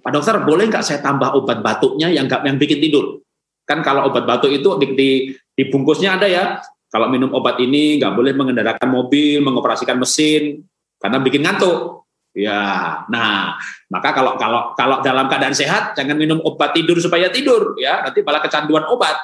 [0.00, 3.20] Pak dokter boleh nggak saya tambah obat batuknya yang nggak yang bikin tidur?
[3.68, 5.10] Kan kalau obat batuk itu di, di,
[5.52, 6.44] di bungkusnya ada ya.
[6.90, 10.64] Kalau minum obat ini nggak boleh mengendarakan mobil, mengoperasikan mesin
[10.98, 12.02] karena bikin ngantuk.
[12.30, 13.58] Ya, nah
[13.90, 18.22] maka kalau kalau kalau dalam keadaan sehat jangan minum obat tidur supaya tidur ya nanti
[18.24, 19.18] malah kecanduan obat.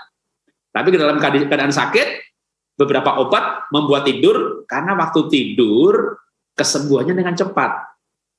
[0.74, 2.08] Tapi dalam keadaan sakit
[2.76, 6.20] beberapa obat membuat tidur karena waktu tidur
[6.52, 7.95] kesembuhannya dengan cepat.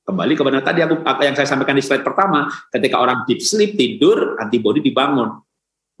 [0.08, 4.40] Kembali kepada tadi aku yang saya sampaikan di slide pertama, ketika orang deep sleep tidur,
[4.40, 5.36] antibody dibangun.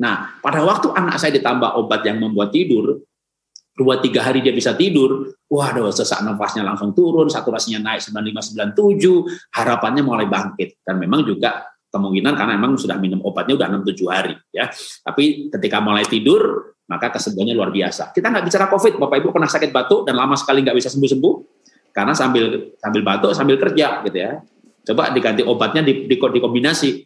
[0.00, 3.04] Nah, pada waktu anak saya ditambah obat yang membuat tidur,
[3.76, 9.52] dua tiga hari dia bisa tidur, waduh sesak nafasnya langsung turun, saturasinya naik 95 97,
[9.52, 14.08] harapannya mulai bangkit dan memang juga kemungkinan karena memang sudah minum obatnya udah 6 7
[14.08, 14.72] hari ya.
[15.04, 18.16] Tapi ketika mulai tidur maka kesembuhannya luar biasa.
[18.16, 21.57] Kita nggak bicara COVID, Bapak Ibu pernah sakit batuk dan lama sekali nggak bisa sembuh-sembuh.
[21.90, 24.42] Karena sambil sambil batuk sambil kerja gitu ya.
[24.88, 27.04] Coba diganti obatnya di, di, dikombinasi.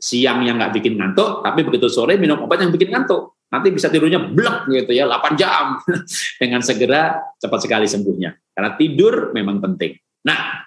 [0.00, 3.36] Siang yang nggak bikin ngantuk, tapi begitu sore minum obat yang bikin ngantuk.
[3.52, 5.76] Nanti bisa tidurnya blek gitu ya, 8 jam.
[6.40, 8.32] Dengan segera cepat sekali sembuhnya.
[8.56, 9.92] Karena tidur memang penting.
[10.24, 10.64] Nah,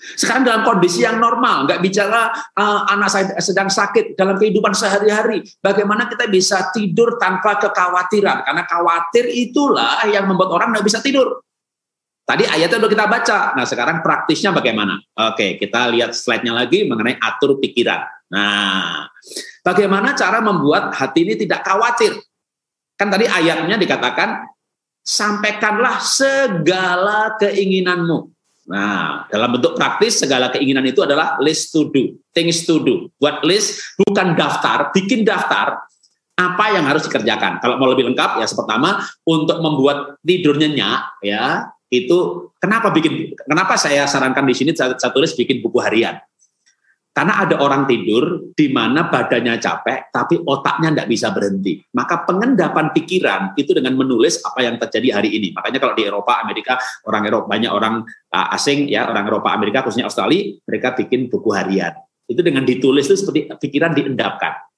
[0.00, 5.44] sekarang dalam kondisi yang normal, nggak bicara uh, anak saya sedang sakit dalam kehidupan sehari-hari,
[5.60, 8.44] bagaimana kita bisa tidur tanpa kekhawatiran?
[8.44, 11.44] Karena khawatir itulah yang membuat orang nggak bisa tidur.
[12.30, 13.38] Tadi ayatnya udah kita baca.
[13.58, 15.02] Nah, sekarang praktisnya bagaimana?
[15.34, 18.06] Oke, kita lihat slide-nya lagi mengenai atur pikiran.
[18.30, 19.10] Nah,
[19.66, 22.14] bagaimana cara membuat hati ini tidak khawatir?
[22.94, 24.46] Kan tadi ayatnya dikatakan,
[25.02, 28.30] sampaikanlah segala keinginanmu.
[28.70, 33.10] Nah, dalam bentuk praktis segala keinginan itu adalah list to do, things to do.
[33.18, 35.82] Buat list bukan daftar, bikin daftar
[36.38, 37.58] apa yang harus dikerjakan.
[37.58, 42.18] Kalau mau lebih lengkap ya pertama untuk membuat tidur nyenyak ya itu
[42.62, 46.16] kenapa bikin kenapa saya sarankan di sini saya, tulis bikin buku harian.
[47.10, 51.82] Karena ada orang tidur di mana badannya capek tapi otaknya tidak bisa berhenti.
[51.90, 55.50] Maka pengendapan pikiran itu dengan menulis apa yang terjadi hari ini.
[55.50, 56.78] Makanya kalau di Eropa, Amerika,
[57.10, 61.50] orang Eropa banyak orang uh, asing ya, orang Eropa, Amerika khususnya Australia, mereka bikin buku
[61.50, 61.98] harian.
[62.30, 64.69] Itu dengan ditulis itu seperti pikiran diendapkan.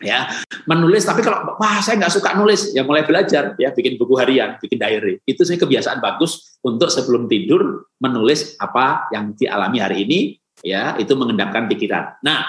[0.00, 0.32] Ya,
[0.64, 4.56] menulis tapi kalau wah saya nggak suka nulis, ya mulai belajar ya bikin buku harian,
[4.56, 5.20] bikin diary.
[5.28, 10.18] Itu sih kebiasaan bagus untuk sebelum tidur menulis apa yang dialami hari ini
[10.64, 12.16] ya itu mengendapkan pikiran.
[12.24, 12.48] Nah,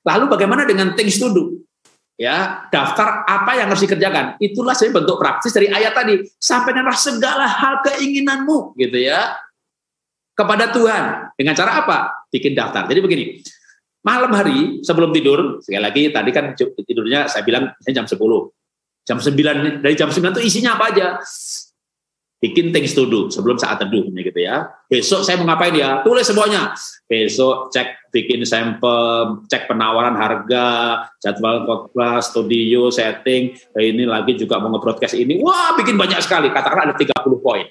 [0.00, 1.44] lalu bagaimana dengan things to do?
[2.18, 4.40] Ya, daftar apa yang harus dikerjakan.
[4.42, 6.18] Itulah saya bentuk praktis dari ayat tadi.
[6.42, 9.38] Sampaikanlah segala hal keinginanmu, gitu ya,
[10.34, 11.30] kepada Tuhan.
[11.38, 12.26] Dengan cara apa?
[12.26, 12.90] Bikin daftar.
[12.90, 13.24] Jadi begini,
[14.08, 18.16] malam hari sebelum tidur, sekali lagi tadi kan tidurnya saya bilang jam 10.
[19.04, 21.20] Jam 9 dari jam 9 itu isinya apa aja?
[22.38, 24.70] bikin things to do sebelum saat teduh gitu ya.
[24.86, 26.06] Besok saya mau ngapain ya?
[26.06, 26.70] Tulis semuanya.
[27.10, 30.66] Besok cek bikin sampel, cek penawaran harga,
[31.18, 33.58] jadwal khotbah, studio, setting.
[33.74, 35.42] Ini lagi juga mau nge-broadcast ini.
[35.42, 36.54] Wah, bikin banyak sekali.
[36.54, 37.66] Katakanlah ada 30 poin.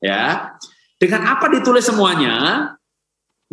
[0.00, 0.56] Ya.
[0.96, 2.72] Dengan apa ditulis semuanya,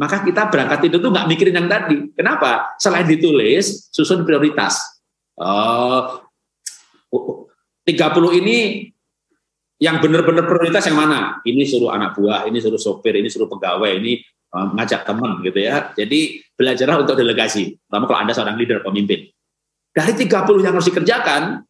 [0.01, 2.09] maka kita berangkat tidur tuh nggak mikirin yang tadi.
[2.17, 2.73] Kenapa?
[2.81, 4.81] Selain ditulis, susun prioritas.
[5.37, 6.25] Uh,
[7.85, 8.89] 30 ini
[9.77, 11.37] yang benar-benar prioritas yang mana?
[11.45, 14.17] Ini suruh anak buah, ini suruh sopir, ini suruh pegawai, ini
[14.57, 15.93] uh, ngajak teman gitu ya.
[15.93, 17.77] Jadi belajarlah untuk delegasi.
[17.77, 19.29] Terutama kalau Anda seorang leader, pemimpin.
[19.93, 21.61] Dari 30 yang harus dikerjakan,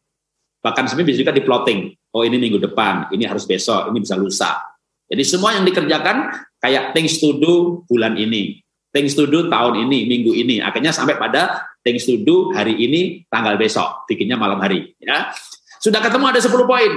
[0.64, 1.80] bahkan sebenarnya bisa juga di plotting.
[2.16, 4.56] Oh ini minggu depan, ini harus besok, ini bisa lusa.
[5.04, 8.62] Jadi semua yang dikerjakan kayak things to do bulan ini,
[8.94, 10.62] things to do tahun ini, minggu ini.
[10.62, 14.94] Akhirnya sampai pada things to do hari ini, tanggal besok, bikinnya malam hari.
[15.02, 15.34] Ya.
[15.82, 16.92] Sudah ketemu ada 10 poin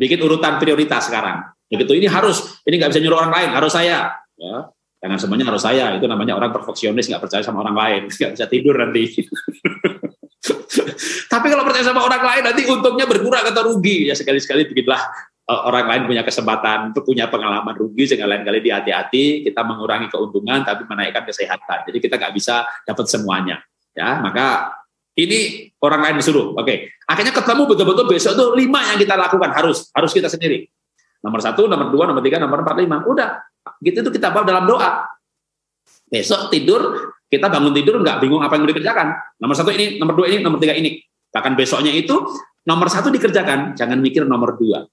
[0.00, 1.44] bikin urutan prioritas sekarang.
[1.68, 4.16] Begitu ini harus, ini nggak bisa nyuruh orang lain, harus saya.
[4.40, 4.72] Ya,
[5.04, 5.92] jangan semuanya harus saya.
[6.00, 9.04] Itu namanya orang perfeksionis nggak percaya sama orang lain, nggak bisa tidur nanti.
[11.30, 14.08] Tapi kalau percaya sama orang lain nanti untungnya berkurang atau rugi.
[14.08, 14.98] Ya sekali-sekali bikinlah
[15.50, 20.62] orang lain punya kesempatan, punya pengalaman rugi, sehingga lain kali di hati-hati kita mengurangi keuntungan
[20.62, 21.90] tapi menaikkan kesehatan.
[21.90, 23.58] Jadi kita nggak bisa dapat semuanya.
[23.90, 24.78] Ya, maka
[25.18, 26.54] ini orang lain disuruh.
[26.54, 26.76] Oke, okay.
[27.10, 30.70] akhirnya ketemu betul-betul besok tuh lima yang kita lakukan harus harus kita sendiri.
[31.20, 33.02] Nomor satu, nomor dua, nomor tiga, nomor empat, lima.
[33.04, 33.42] Udah,
[33.82, 35.04] gitu itu kita bawa dalam doa.
[36.08, 39.18] Besok tidur, kita bangun tidur nggak bingung apa yang dikerjakan.
[39.42, 41.02] Nomor satu ini, nomor dua ini, nomor tiga ini.
[41.30, 42.16] Bahkan besoknya itu
[42.64, 44.86] nomor satu dikerjakan, jangan mikir nomor dua.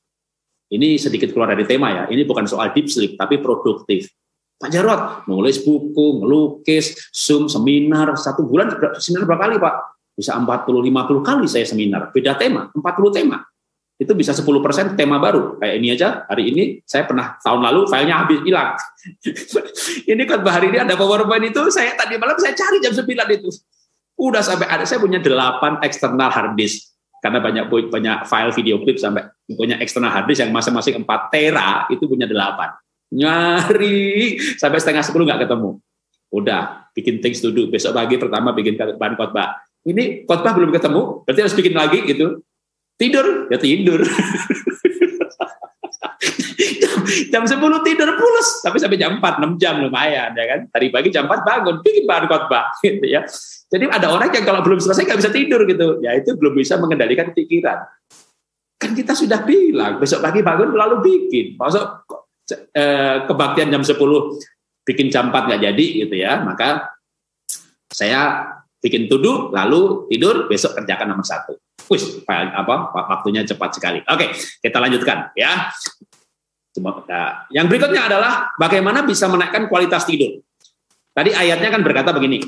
[0.68, 2.04] Ini sedikit keluar dari tema ya.
[2.12, 4.12] Ini bukan soal deep sleep, tapi produktif.
[4.58, 9.76] Pak Jarot, nulis buku, ngelukis, Zoom, seminar, satu bulan, seminar berapa kali Pak?
[10.18, 13.46] bisa 40-50 kali saya seminar, beda tema, 40 tema.
[13.98, 15.62] Itu bisa 10% tema baru.
[15.62, 18.74] Kayak ini aja, hari ini saya pernah tahun lalu filenya habis hilang.
[20.12, 23.06] ini kan hari ini ada PowerPoint itu, saya tadi malam saya cari jam 9
[23.38, 23.50] itu.
[24.18, 26.97] Udah sampai ada, saya punya 8 eksternal hard disk.
[27.28, 31.84] Karena banyak banyak file video klip sampai punya eksternal hard disk yang masing-masing 4 tera,
[31.92, 33.20] itu punya 8.
[33.20, 35.76] Nyari sampai setengah 10 nggak ketemu.
[36.32, 37.68] Udah, bikin things to do.
[37.68, 42.44] Besok pagi pertama bikin bahan khotbah ini khotbah belum ketemu, berarti harus bikin lagi gitu.
[43.00, 44.04] Tidur, ya tidur.
[47.32, 50.60] jam, jam 10 tidur pulas, tapi sampai jam 4, 6 jam lumayan ya kan.
[50.70, 53.24] Tadi pagi jam 4 bangun, bikin bahan khotbah gitu ya.
[53.68, 56.00] Jadi ada orang yang kalau belum selesai nggak bisa tidur gitu.
[56.00, 57.84] Ya itu belum bisa mengendalikan pikiran.
[58.78, 61.58] Kan kita sudah bilang, besok pagi bangun lalu bikin.
[61.58, 62.08] Masuk
[62.54, 63.98] eh, kebaktian jam 10
[64.88, 66.40] bikin jam 4 nggak jadi gitu ya.
[66.44, 66.96] Maka
[67.92, 71.58] saya bikin tuduh, lalu tidur, besok kerjakan nomor satu.
[71.88, 74.00] Wih, apa waktunya cepat sekali.
[74.04, 75.72] Oke, kita lanjutkan ya.
[76.82, 80.42] Nah, yang berikutnya adalah bagaimana bisa menaikkan kualitas tidur.
[81.12, 82.44] Tadi ayatnya kan berkata begini,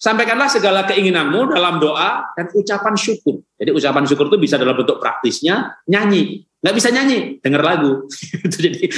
[0.00, 3.44] Sampaikanlah segala keinginanmu dalam doa dan ucapan syukur.
[3.60, 6.48] Jadi ucapan syukur itu bisa dalam bentuk praktisnya nyanyi.
[6.64, 8.08] Nggak bisa nyanyi, dengar lagu.
[8.56, 8.88] Jadi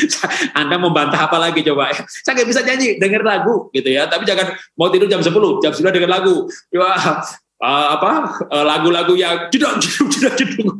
[0.54, 2.06] Anda membantah apa lagi coba ya?
[2.06, 4.06] Saya nggak bisa nyanyi, dengar lagu gitu ya.
[4.06, 6.46] Tapi jangan mau tidur jam 10, jam 9 dengar lagu.
[6.70, 6.94] Ya,
[7.62, 8.10] uh, apa?
[8.50, 10.76] Uh, lagu-lagu yang jedok jedok jedok jedok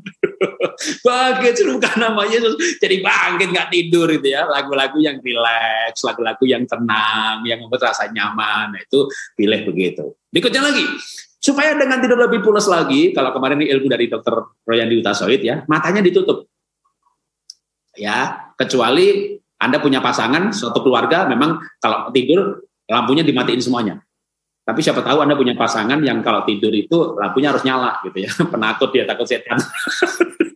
[1.07, 2.59] bangkit serukan nama Yesus.
[2.83, 4.45] Jadi bangkit nggak tidur itu ya.
[4.51, 8.75] Lagu-lagu yang rileks lagu-lagu yang tenang yang membuat rasa nyaman.
[8.75, 9.07] Nah, itu
[9.39, 10.19] pilih begitu.
[10.29, 10.85] Berikutnya lagi.
[11.43, 14.31] Supaya dengan tidur lebih pulas lagi kalau kemarin ini ilmu dari dokter
[14.63, 16.47] Royandi Utasoid ya matanya ditutup.
[17.99, 24.03] Ya kecuali anda punya pasangan suatu keluarga memang kalau tidur lampunya dimatiin semuanya
[24.63, 28.31] tapi siapa tahu Anda punya pasangan yang kalau tidur itu lampunya harus nyala gitu ya.
[28.55, 29.59] Penakut dia takut setan.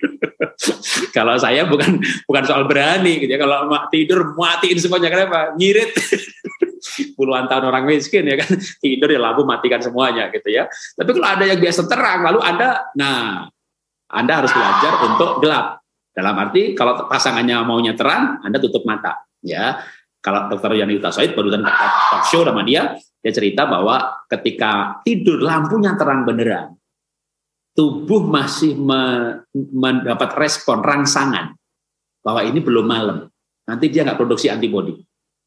[1.16, 1.98] kalau saya bukan
[2.30, 3.40] bukan soal berani gitu ya.
[3.42, 5.58] Kalau tidur matiin semuanya kenapa?
[5.58, 5.90] Nyirit.
[7.18, 8.46] Puluhan tahun orang miskin ya kan
[8.78, 10.70] tidur ya lampu matikan semuanya gitu ya.
[10.94, 13.50] Tapi kalau ada yang biasa terang lalu Anda nah
[14.06, 15.82] Anda harus belajar untuk gelap.
[16.14, 19.82] Dalam arti kalau pasangannya maunya terang, Anda tutup mata ya.
[20.22, 25.98] Kalau dokter Yani Utasoid baru talk show sama dia, dia cerita bahwa ketika tidur lampunya
[25.98, 26.78] terang beneran,
[27.74, 28.78] tubuh masih
[29.74, 31.58] mendapat respon rangsangan
[32.22, 33.26] bahwa ini belum malam.
[33.66, 34.94] Nanti dia nggak produksi antibodi.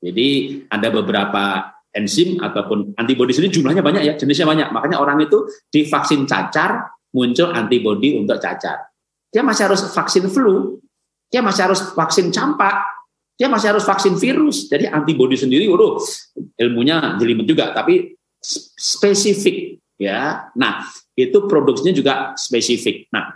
[0.04, 4.76] Jadi ada beberapa enzim ataupun antibodi sini jumlahnya banyak ya, jenisnya banyak.
[4.76, 8.92] Makanya orang itu divaksin cacar muncul antibodi untuk cacar.
[9.32, 10.84] Dia masih harus vaksin flu,
[11.32, 12.76] dia masih harus vaksin campak,
[13.39, 14.67] dia masih harus vaksin virus.
[14.67, 15.95] Jadi antibodi sendiri, waduh,
[16.60, 18.19] ilmunya jelimet juga, tapi
[18.75, 20.52] spesifik ya.
[20.60, 20.84] Nah,
[21.15, 23.08] itu produksinya juga spesifik.
[23.15, 23.32] Nah,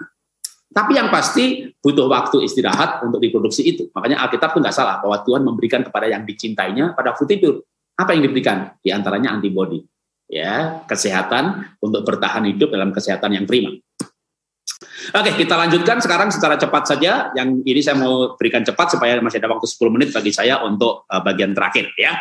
[0.73, 3.87] tapi yang pasti butuh waktu istirahat untuk diproduksi itu.
[3.95, 7.63] Makanya Alkitab itu nggak salah bahwa Tuhan memberikan kepada yang dicintainya pada waktu tidur.
[7.95, 8.75] Apa yang diberikan?
[8.83, 9.85] Di antaranya antibodi.
[10.27, 13.69] Ya, kesehatan untuk bertahan hidup dalam kesehatan yang prima.
[15.13, 17.29] Oke, kita lanjutkan sekarang secara cepat saja.
[17.35, 21.03] Yang ini saya mau berikan cepat supaya masih ada waktu 10 menit bagi saya untuk
[21.07, 22.17] uh, bagian terakhir ya.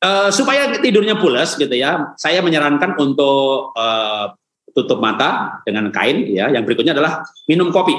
[0.00, 4.36] Uh, supaya tidurnya pulas gitu ya, saya menyarankan untuk uh,
[4.72, 6.48] tutup mata dengan kain ya.
[6.52, 7.96] Yang berikutnya adalah minum kopi.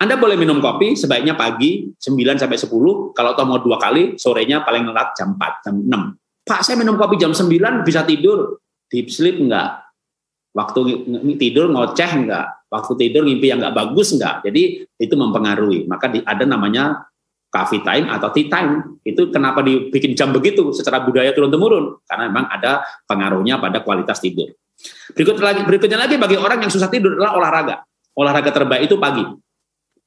[0.00, 4.64] Anda boleh minum kopi sebaiknya pagi 9 sampai 10, kalau toh mau dua kali, sorenya
[4.64, 6.48] paling lat jam 4, jam 6.
[6.48, 8.64] Pak, saya minum kopi jam 9 bisa tidur.
[8.88, 9.86] Deep sleep enggak?
[10.56, 11.04] Waktu
[11.36, 12.59] tidur ngoceh enggak?
[12.70, 14.46] Waktu tidur mimpi yang nggak bagus nggak.
[14.46, 15.90] Jadi itu mempengaruhi.
[15.90, 17.10] Maka di, ada namanya
[17.50, 19.02] coffee time atau tea time.
[19.02, 21.98] Itu kenapa dibikin jam begitu secara budaya turun temurun?
[22.06, 24.54] Karena memang ada pengaruhnya pada kualitas tidur.
[25.12, 27.76] Berikut lagi, berikutnya lagi bagi orang yang susah tidur adalah olahraga.
[28.16, 29.26] Olahraga terbaik itu pagi.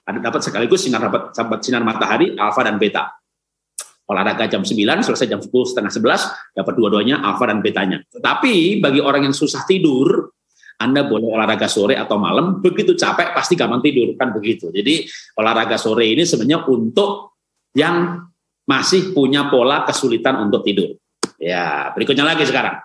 [0.03, 3.11] Ada dapat sekaligus sinar dapat sinar matahari alfa dan beta.
[4.03, 8.03] Olahraga jam 9 selesai jam 10 setengah 11 dapat dua-duanya alfa dan betanya.
[8.11, 10.32] Tetapi bagi orang yang susah tidur
[10.79, 14.73] anda boleh olahraga sore atau malam, begitu capek pasti gampang tidur, kan begitu.
[14.73, 15.05] Jadi
[15.37, 17.39] olahraga sore ini sebenarnya untuk
[17.73, 18.25] yang
[18.63, 20.95] masih punya pola kesulitan untuk tidur.
[21.37, 22.79] Ya, berikutnya lagi sekarang.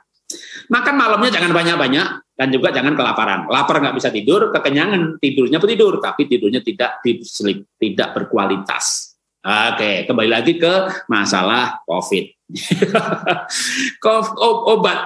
[0.68, 3.48] Makan malamnya jangan banyak-banyak dan juga jangan kelaparan.
[3.48, 9.16] Lapar nggak bisa tidur, kekenyangan tidurnya pun tidur, tapi tidurnya tidak deep sleep, tidak berkualitas.
[9.40, 12.24] Oke, kembali lagi ke masalah COVID.
[14.74, 14.98] obat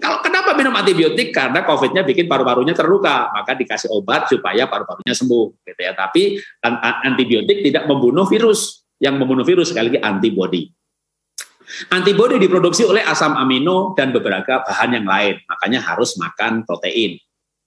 [0.00, 1.36] kalau kenapa minum antibiotik?
[1.36, 5.92] Karena COVID-nya bikin paru-parunya terluka, maka dikasih obat supaya paru-parunya sembuh, gitu ya.
[5.92, 6.40] Tapi
[7.04, 8.84] antibiotik tidak membunuh virus.
[9.02, 10.62] Yang membunuh virus sekali lagi antibodi.
[11.90, 17.18] Antibodi diproduksi oleh asam amino dan beberapa bahan yang lain, makanya harus makan protein.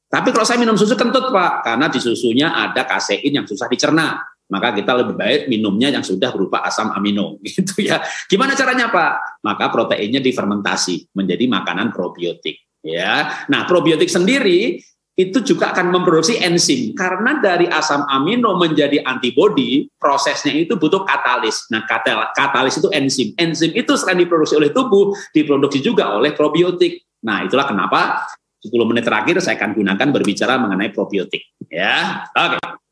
[0.07, 4.15] Tapi kalau saya minum susu kentut, Pak, karena di susunya ada kasein yang susah dicerna
[4.45, 8.01] maka kita lebih baik minumnya yang sudah berupa asam amino gitu ya.
[8.29, 9.41] Gimana caranya Pak?
[9.41, 13.45] Maka proteinnya difermentasi menjadi makanan probiotik ya.
[13.49, 14.77] Nah, probiotik sendiri
[15.15, 21.71] itu juga akan memproduksi enzim karena dari asam amino menjadi antibodi prosesnya itu butuh katalis.
[21.71, 21.87] Nah,
[22.35, 23.31] katalis itu enzim.
[23.39, 27.07] Enzim itu selain diproduksi oleh tubuh, diproduksi juga oleh probiotik.
[27.23, 28.27] Nah, itulah kenapa
[28.59, 32.27] 10 menit terakhir saya akan gunakan berbicara mengenai probiotik ya.
[32.35, 32.59] Oke.
[32.59, 32.84] Okay.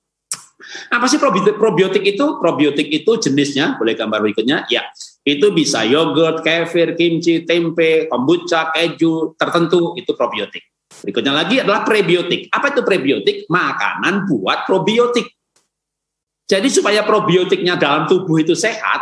[0.89, 2.03] Apa sih probiotik?
[2.05, 4.65] Itu, probiotik itu jenisnya, boleh gambar berikutnya?
[4.69, 4.89] Ya,
[5.23, 10.63] itu bisa yogurt, kefir, kimchi, tempe, kombucha, keju, tertentu itu probiotik.
[11.01, 12.47] Berikutnya lagi adalah prebiotik.
[12.53, 13.49] Apa itu prebiotik?
[13.49, 15.25] Makanan buat probiotik.
[16.45, 19.01] Jadi supaya probiotiknya dalam tubuh itu sehat,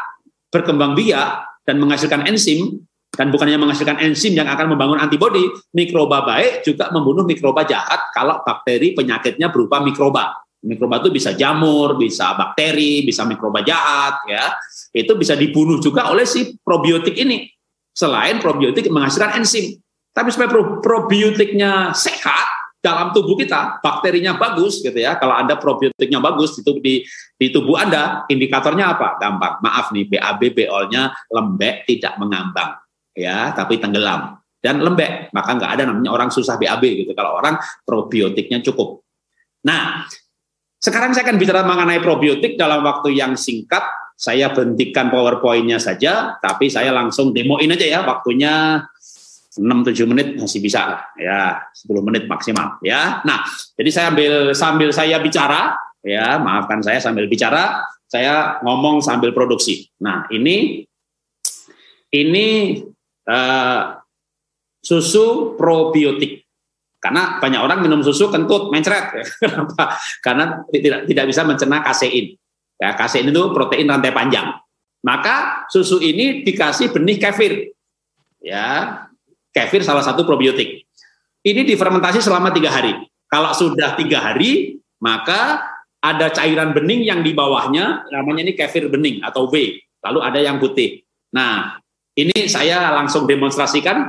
[0.54, 5.44] berkembang biak, dan menghasilkan enzim, dan bukannya menghasilkan enzim yang akan membangun antibodi,
[5.76, 10.32] mikroba baik juga membunuh mikroba jahat kalau bakteri penyakitnya berupa mikroba.
[10.62, 14.54] Mikroba itu bisa jamur, bisa bakteri, bisa mikroba jahat, ya.
[14.94, 17.50] Itu bisa dibunuh juga oleh si probiotik ini.
[17.92, 19.82] Selain probiotik menghasilkan enzim.
[20.14, 20.54] Tapi supaya
[20.84, 25.18] probiotiknya sehat dalam tubuh kita, bakterinya bagus gitu ya.
[25.18, 27.06] Kalau ada probiotiknya bagus itu di,
[27.38, 29.22] di tubuh Anda, indikatornya apa?
[29.22, 29.62] Gampang.
[29.66, 32.78] Maaf nih, BAB BOL-nya lembek, tidak mengambang.
[33.18, 35.34] Ya, tapi tenggelam dan lembek.
[35.34, 37.12] Maka nggak ada namanya orang susah BAB gitu.
[37.18, 39.02] Kalau orang probiotiknya cukup.
[39.66, 40.10] Nah,
[40.82, 43.86] sekarang saya akan bicara mengenai probiotik dalam waktu yang singkat.
[44.18, 48.00] Saya berhentikan PowerPoint-nya saja, tapi saya langsung demoin aja ya.
[48.06, 48.82] Waktunya
[49.58, 53.22] 6-7 menit masih bisa ya 10 menit maksimal ya.
[53.22, 53.46] Nah,
[53.78, 59.86] jadi saya ambil sambil saya bicara ya, maafkan saya sambil bicara, saya ngomong sambil produksi.
[60.02, 60.86] Nah, ini
[62.14, 62.78] ini
[63.30, 64.02] uh,
[64.82, 66.41] susu probiotik
[67.02, 69.10] karena banyak orang minum susu kentut, mencret.
[69.42, 69.98] Kenapa?
[70.22, 72.38] Karena tidak tidak bisa mencerna kasein.
[72.78, 74.54] Ya, kasein itu protein rantai panjang.
[75.02, 77.74] Maka susu ini dikasih benih kefir.
[78.38, 79.02] Ya,
[79.50, 80.86] kefir salah satu probiotik.
[81.42, 82.94] Ini difermentasi selama tiga hari.
[83.26, 85.66] Kalau sudah tiga hari, maka
[86.02, 89.74] ada cairan bening yang di bawahnya, namanya ini kefir bening atau W.
[90.06, 91.02] Lalu ada yang putih.
[91.34, 91.82] Nah,
[92.14, 94.06] ini saya langsung demonstrasikan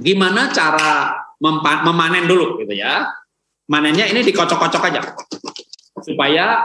[0.00, 1.23] gimana cara
[1.84, 3.12] memanen dulu gitu ya.
[3.68, 5.00] Manennya ini dikocok-kocok aja.
[6.00, 6.64] Supaya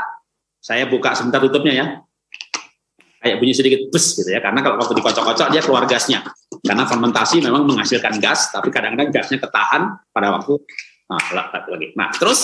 [0.60, 1.86] saya buka sebentar tutupnya ya.
[3.20, 4.40] Kayak bunyi sedikit bus gitu ya.
[4.40, 6.24] Karena kalau waktu dikocok-kocok dia keluar gasnya.
[6.64, 10.60] Karena fermentasi memang menghasilkan gas, tapi kadang-kadang gasnya ketahan pada waktu
[11.08, 11.24] nah,
[11.72, 11.88] lagi.
[11.96, 12.40] Nah, terus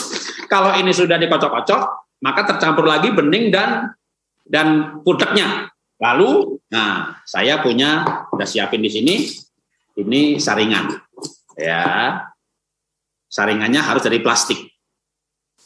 [0.48, 1.82] kalau ini sudah dikocok-kocok,
[2.24, 3.92] maka tercampur lagi bening dan
[4.48, 5.68] dan pudeknya.
[6.00, 9.16] Lalu, nah saya punya udah siapin di sini,
[9.96, 10.92] ini saringan,
[11.56, 11.84] ya
[13.32, 14.72] saringannya harus dari plastik.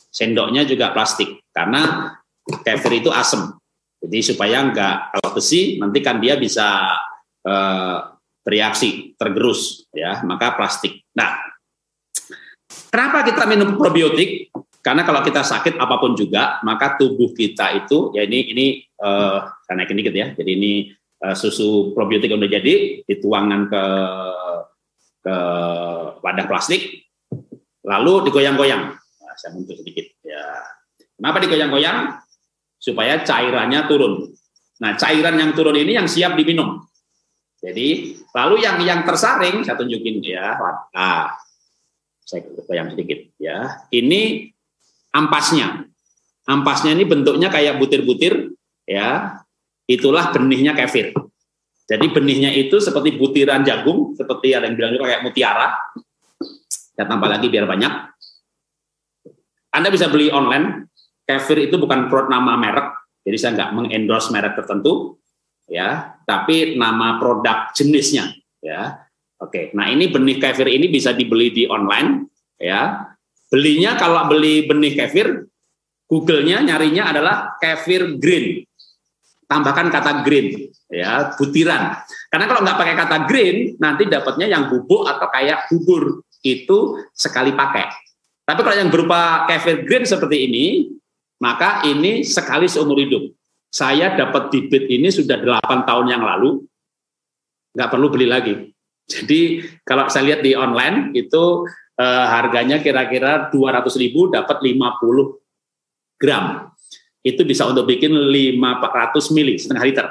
[0.09, 2.13] Sendoknya juga plastik karena
[2.65, 3.61] kefir itu asam.
[3.99, 6.97] Jadi supaya enggak kalau besi nanti kan dia bisa
[7.45, 7.97] eh,
[8.41, 11.05] bereaksi, tergerus ya, maka plastik.
[11.13, 11.37] Nah,
[12.89, 14.49] kenapa kita minum probiotik?
[14.79, 19.39] Karena kalau kita sakit apa pun juga, maka tubuh kita itu ya ini ini eh,
[19.67, 20.27] saya naikin dikit ya.
[20.33, 23.83] Jadi ini eh, susu probiotik udah jadi dituangkan ke
[25.29, 25.37] ke
[26.25, 27.05] wadah plastik,
[27.85, 28.97] lalu digoyang-goyang.
[28.97, 30.09] Nah, saya mundur sedikit.
[30.25, 30.41] Ya.
[31.21, 32.17] Kenapa digoyang-goyang?
[32.81, 34.33] Supaya cairannya turun.
[34.81, 36.81] Nah, cairan yang turun ini yang siap diminum.
[37.59, 40.55] Jadi, lalu yang yang tersaring saya tunjukin ya.
[40.95, 41.35] Nah,
[42.23, 43.85] saya goyang sedikit ya.
[43.91, 44.49] Ini
[45.13, 45.85] ampasnya.
[46.49, 48.55] Ampasnya ini bentuknya kayak butir-butir
[48.87, 49.37] ya.
[49.85, 51.13] Itulah benihnya kefir.
[51.89, 55.73] Jadi benihnya itu seperti butiran jagung, seperti ada yang bilang juga kayak mutiara.
[56.69, 57.93] Saya tambah lagi biar banyak.
[59.73, 60.85] Anda bisa beli online.
[61.25, 62.89] Kefir itu bukan produk nama merek,
[63.21, 65.21] jadi saya nggak mengendorse merek tertentu,
[65.69, 66.17] ya.
[66.25, 68.33] Tapi nama produk jenisnya,
[68.65, 69.05] ya.
[69.37, 73.13] Oke, nah ini benih kefir ini bisa dibeli di online, ya.
[73.45, 75.45] Belinya kalau beli benih kefir,
[76.09, 78.65] Google-nya nyarinya adalah kefir green.
[79.49, 81.97] Tambahkan kata green, ya butiran.
[82.29, 87.57] Karena kalau nggak pakai kata green, nanti dapatnya yang bubuk atau kayak bubur itu sekali
[87.57, 87.89] pakai.
[88.45, 90.65] Tapi kalau yang berupa kefir green seperti ini,
[91.41, 93.33] maka ini sekali seumur hidup.
[93.73, 96.65] Saya dapat bibit ini sudah 8 tahun yang lalu,
[97.73, 98.53] nggak perlu beli lagi.
[99.09, 101.65] Jadi kalau saya lihat di online itu
[101.97, 106.69] eh, harganya kira-kira 200 ribu dapat 50 gram.
[107.19, 110.07] Itu bisa untuk bikin 500 mili, setengah liter.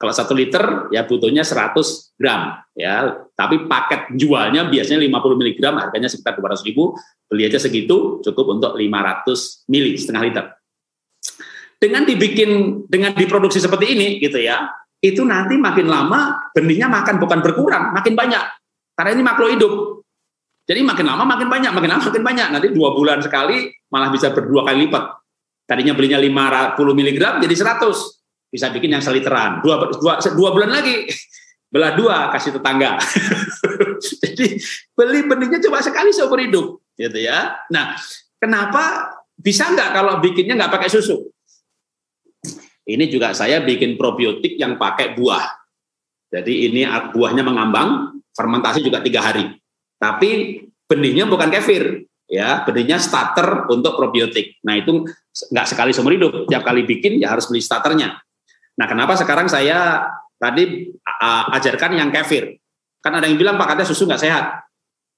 [0.00, 6.08] Kalau satu liter ya butuhnya 100 gram ya, tapi paket jualnya biasanya 50 mg harganya
[6.08, 6.96] sekitar 200 ribu,
[7.28, 10.44] beli aja segitu cukup untuk 500 mili setengah liter.
[11.76, 14.72] Dengan dibikin dengan diproduksi seperti ini gitu ya,
[15.04, 18.40] itu nanti makin lama benihnya makan bukan berkurang, makin banyak.
[18.96, 19.72] Karena ini makhluk hidup.
[20.64, 22.48] Jadi makin lama makin banyak, makin lama makin banyak.
[22.56, 25.19] Nanti dua bulan sekali malah bisa berdua kali lipat.
[25.70, 29.62] Tadinya belinya 50 mg jadi 100 bisa bikin yang seliteran.
[29.62, 31.06] Dua, dua, dua bulan lagi.
[31.70, 32.98] Belah dua kasih tetangga.
[34.26, 34.58] Jadi
[34.90, 37.62] beli benihnya cuma sekali seumur hidup gitu ya.
[37.70, 37.94] Nah
[38.42, 41.30] kenapa bisa nggak kalau bikinnya nggak pakai susu?
[42.90, 45.46] Ini juga saya bikin probiotik yang pakai buah.
[46.34, 46.82] Jadi ini
[47.14, 49.46] buahnya mengambang fermentasi juga tiga hari.
[49.94, 50.58] Tapi
[50.90, 55.02] benihnya bukan kefir ya benihnya starter untuk probiotik nah itu
[55.50, 58.22] nggak sekali seumur hidup tiap kali bikin ya harus beli starternya
[58.80, 60.08] Nah, kenapa sekarang saya
[60.40, 62.56] tadi uh, ajarkan yang kefir?
[63.04, 64.44] Kan ada yang bilang Pak katanya susu nggak sehat.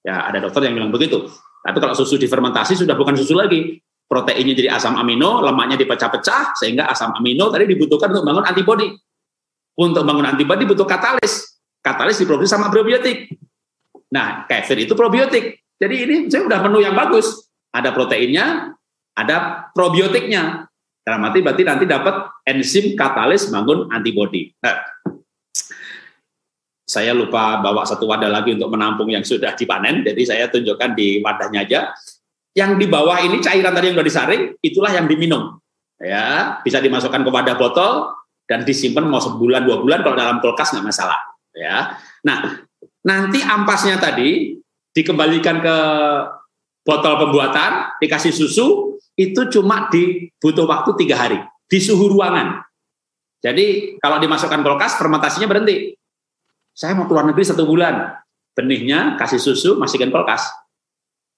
[0.02, 1.30] Ya, ada dokter yang bilang begitu.
[1.62, 3.78] Tapi kalau susu difermentasi sudah bukan susu lagi.
[4.12, 8.92] proteinnya jadi asam amino, lemaknya dipecah-pecah sehingga asam amino tadi dibutuhkan untuk bangun antibodi.
[9.72, 11.56] Untuk bangun antibodi butuh katalis.
[11.80, 13.32] Katalis diproduksi sama probiotik.
[14.12, 15.61] Nah, kefir itu probiotik.
[15.82, 17.50] Jadi ini saya udah menu yang bagus.
[17.74, 18.70] Ada proteinnya,
[19.18, 20.70] ada probiotiknya.
[21.02, 24.54] Dalam arti berarti nanti dapat enzim katalis bangun antibodi.
[24.62, 24.78] Nah,
[26.86, 31.18] saya lupa bawa satu wadah lagi untuk menampung yang sudah dipanen, jadi saya tunjukkan di
[31.18, 31.80] wadahnya aja.
[32.54, 35.58] Yang di bawah ini cairan tadi yang sudah disaring, itulah yang diminum.
[35.98, 38.12] Ya, bisa dimasukkan ke wadah botol
[38.46, 41.18] dan disimpan mau sebulan dua bulan kalau dalam kulkas nggak masalah.
[41.56, 42.62] Ya, nah
[43.02, 44.62] nanti ampasnya tadi
[44.92, 45.76] dikembalikan ke
[46.84, 51.38] botol pembuatan, dikasih susu, itu cuma dibutuh waktu tiga hari
[51.68, 52.64] di suhu ruangan.
[53.42, 55.96] Jadi kalau dimasukkan kulkas, fermentasinya berhenti.
[56.72, 58.16] Saya mau keluar negeri satu bulan,
[58.56, 60.62] benihnya kasih susu, masukin kulkas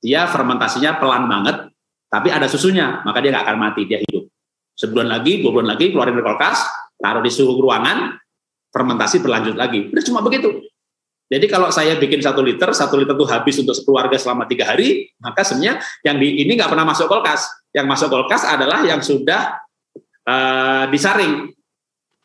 [0.05, 1.73] dia fermentasinya pelan banget,
[2.13, 4.29] tapi ada susunya, maka dia nggak akan mati, dia hidup.
[4.77, 6.61] Sebulan lagi, dua bulan lagi, keluarin dari kulkas,
[7.01, 8.13] taruh di suhu ruangan,
[8.69, 9.89] fermentasi berlanjut lagi.
[9.89, 10.61] Udah cuma begitu.
[11.35, 15.11] Jadi kalau saya bikin satu liter, satu liter itu habis untuk keluarga selama tiga hari,
[15.19, 17.51] maka sebenarnya yang di ini nggak pernah masuk kulkas.
[17.75, 19.59] Yang masuk kulkas adalah yang sudah
[20.31, 21.51] uh, disaring.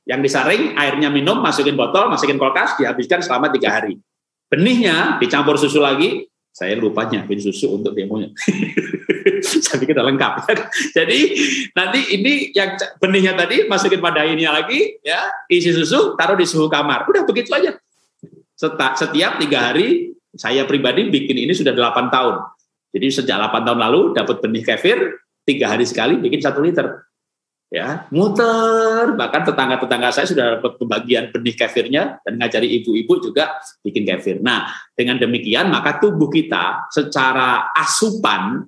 [0.05, 3.97] Yang disaring, airnya minum, masukin botol, masukin kulkas, dihabiskan selama tiga hari.
[4.45, 8.29] Benihnya dicampur susu lagi, saya lupa nyiapin susu untuk demonya.
[9.65, 10.33] saya udah lengkap.
[10.97, 11.19] Jadi
[11.73, 16.69] nanti ini yang benihnya tadi masukin pada ini lagi, ya isi susu, taruh di suhu
[16.69, 17.09] kamar.
[17.09, 17.73] Udah begitu aja.
[18.59, 22.35] Setiap tiga hari, saya pribadi bikin ini sudah 8 tahun.
[22.91, 25.15] Jadi sejak 8 tahun lalu dapat benih kefir,
[25.47, 27.09] tiga hari sekali bikin satu liter
[27.69, 34.09] ya muter bahkan tetangga-tetangga saya sudah dapat pembagian benih kefirnya dan ngajari ibu-ibu juga bikin
[34.09, 34.41] kefir.
[34.41, 38.65] Nah dengan demikian maka tubuh kita secara asupan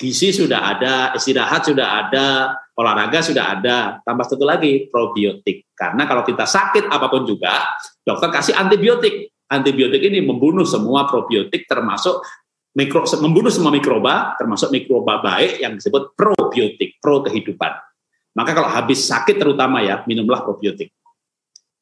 [0.00, 5.66] gizi sudah ada, istirahat sudah ada, olahraga sudah ada, tambah satu lagi probiotik.
[5.74, 7.74] Karena kalau kita sakit apa pun juga,
[8.06, 9.34] dokter kasih antibiotik.
[9.50, 12.22] Antibiotik ini membunuh semua probiotik termasuk
[12.76, 17.72] mikro, membunuh semua mikroba termasuk mikroba baik yang disebut probiotik, pro kehidupan.
[18.38, 20.94] Maka kalau habis sakit terutama ya, minumlah probiotik.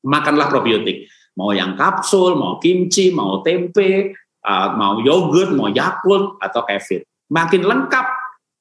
[0.07, 1.11] Makanlah probiotik.
[1.36, 7.05] Mau yang kapsul, mau kimchi, mau tempe, uh, mau yogurt, mau yakult, atau kefir.
[7.28, 8.07] Makin lengkap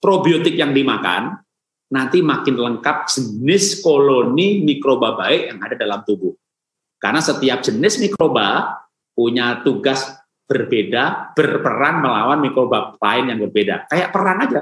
[0.03, 1.44] probiotik yang dimakan,
[1.95, 6.35] nanti makin lengkap jenis koloni mikroba baik yang ada dalam tubuh.
[6.99, 8.75] Karena setiap jenis mikroba
[9.15, 10.11] punya tugas
[10.45, 13.87] berbeda, berperan melawan mikroba lain yang berbeda.
[13.87, 14.61] Kayak perang aja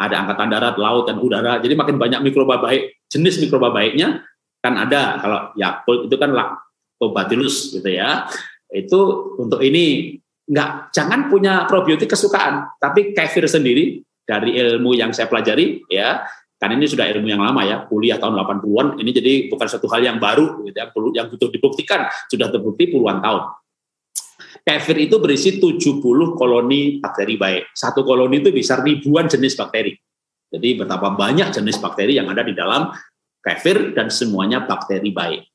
[0.00, 1.60] ada angkatan darat, laut, dan udara.
[1.60, 4.24] Jadi makin banyak mikroba baik, jenis mikroba baiknya
[4.64, 5.20] kan ada.
[5.20, 8.24] Kalau Yakult itu kan lactobacillus gitu ya.
[8.72, 10.16] Itu untuk ini
[10.50, 16.24] nggak jangan punya probiotik kesukaan, tapi kefir sendiri dari ilmu yang saya pelajari ya.
[16.60, 20.04] Kan ini sudah ilmu yang lama ya, kuliah tahun 80-an, ini jadi bukan satu hal
[20.04, 23.48] yang baru gitu ya, yang butuh dibuktikan, sudah terbukti puluhan tahun.
[24.60, 26.04] Kefir itu berisi 70
[26.36, 27.72] koloni bakteri baik.
[27.72, 29.96] Satu koloni itu bisa ribuan jenis bakteri.
[30.52, 32.92] Jadi betapa banyak jenis bakteri yang ada di dalam
[33.40, 35.48] kefir dan semuanya bakteri baik.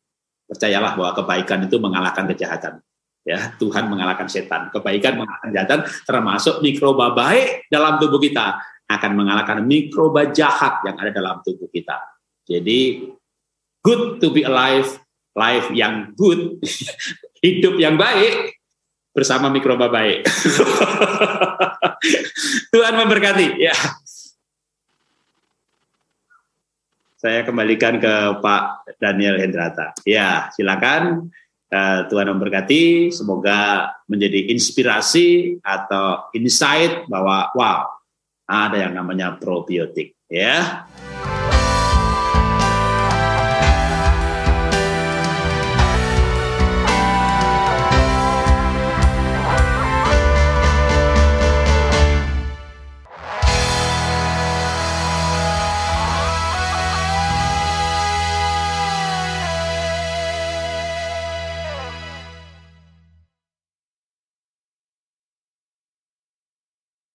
[0.49, 2.81] Percayalah bahwa kebaikan itu mengalahkan kejahatan.
[3.25, 4.73] Ya, Tuhan mengalahkan setan.
[4.73, 11.09] Kebaikan mengalahkan kejahatan termasuk mikroba baik dalam tubuh kita akan mengalahkan mikroba jahat yang ada
[11.09, 11.97] dalam tubuh kita.
[12.45, 13.09] Jadi
[13.81, 15.01] good to be alive,
[15.33, 16.61] life yang good,
[17.45, 18.61] hidup yang baik
[19.15, 20.29] bersama mikroba baik.
[22.73, 23.57] Tuhan memberkati.
[23.57, 23.73] Ya.
[27.15, 29.97] Saya kembalikan ke Pak Daniel Hendrata.
[30.05, 31.33] Ya, silakan.
[31.73, 33.09] Uh, Tuhan memberkati.
[33.09, 37.94] Semoga menjadi inspirasi atau insight bahwa wow
[38.45, 40.85] ada yang namanya probiotik ya.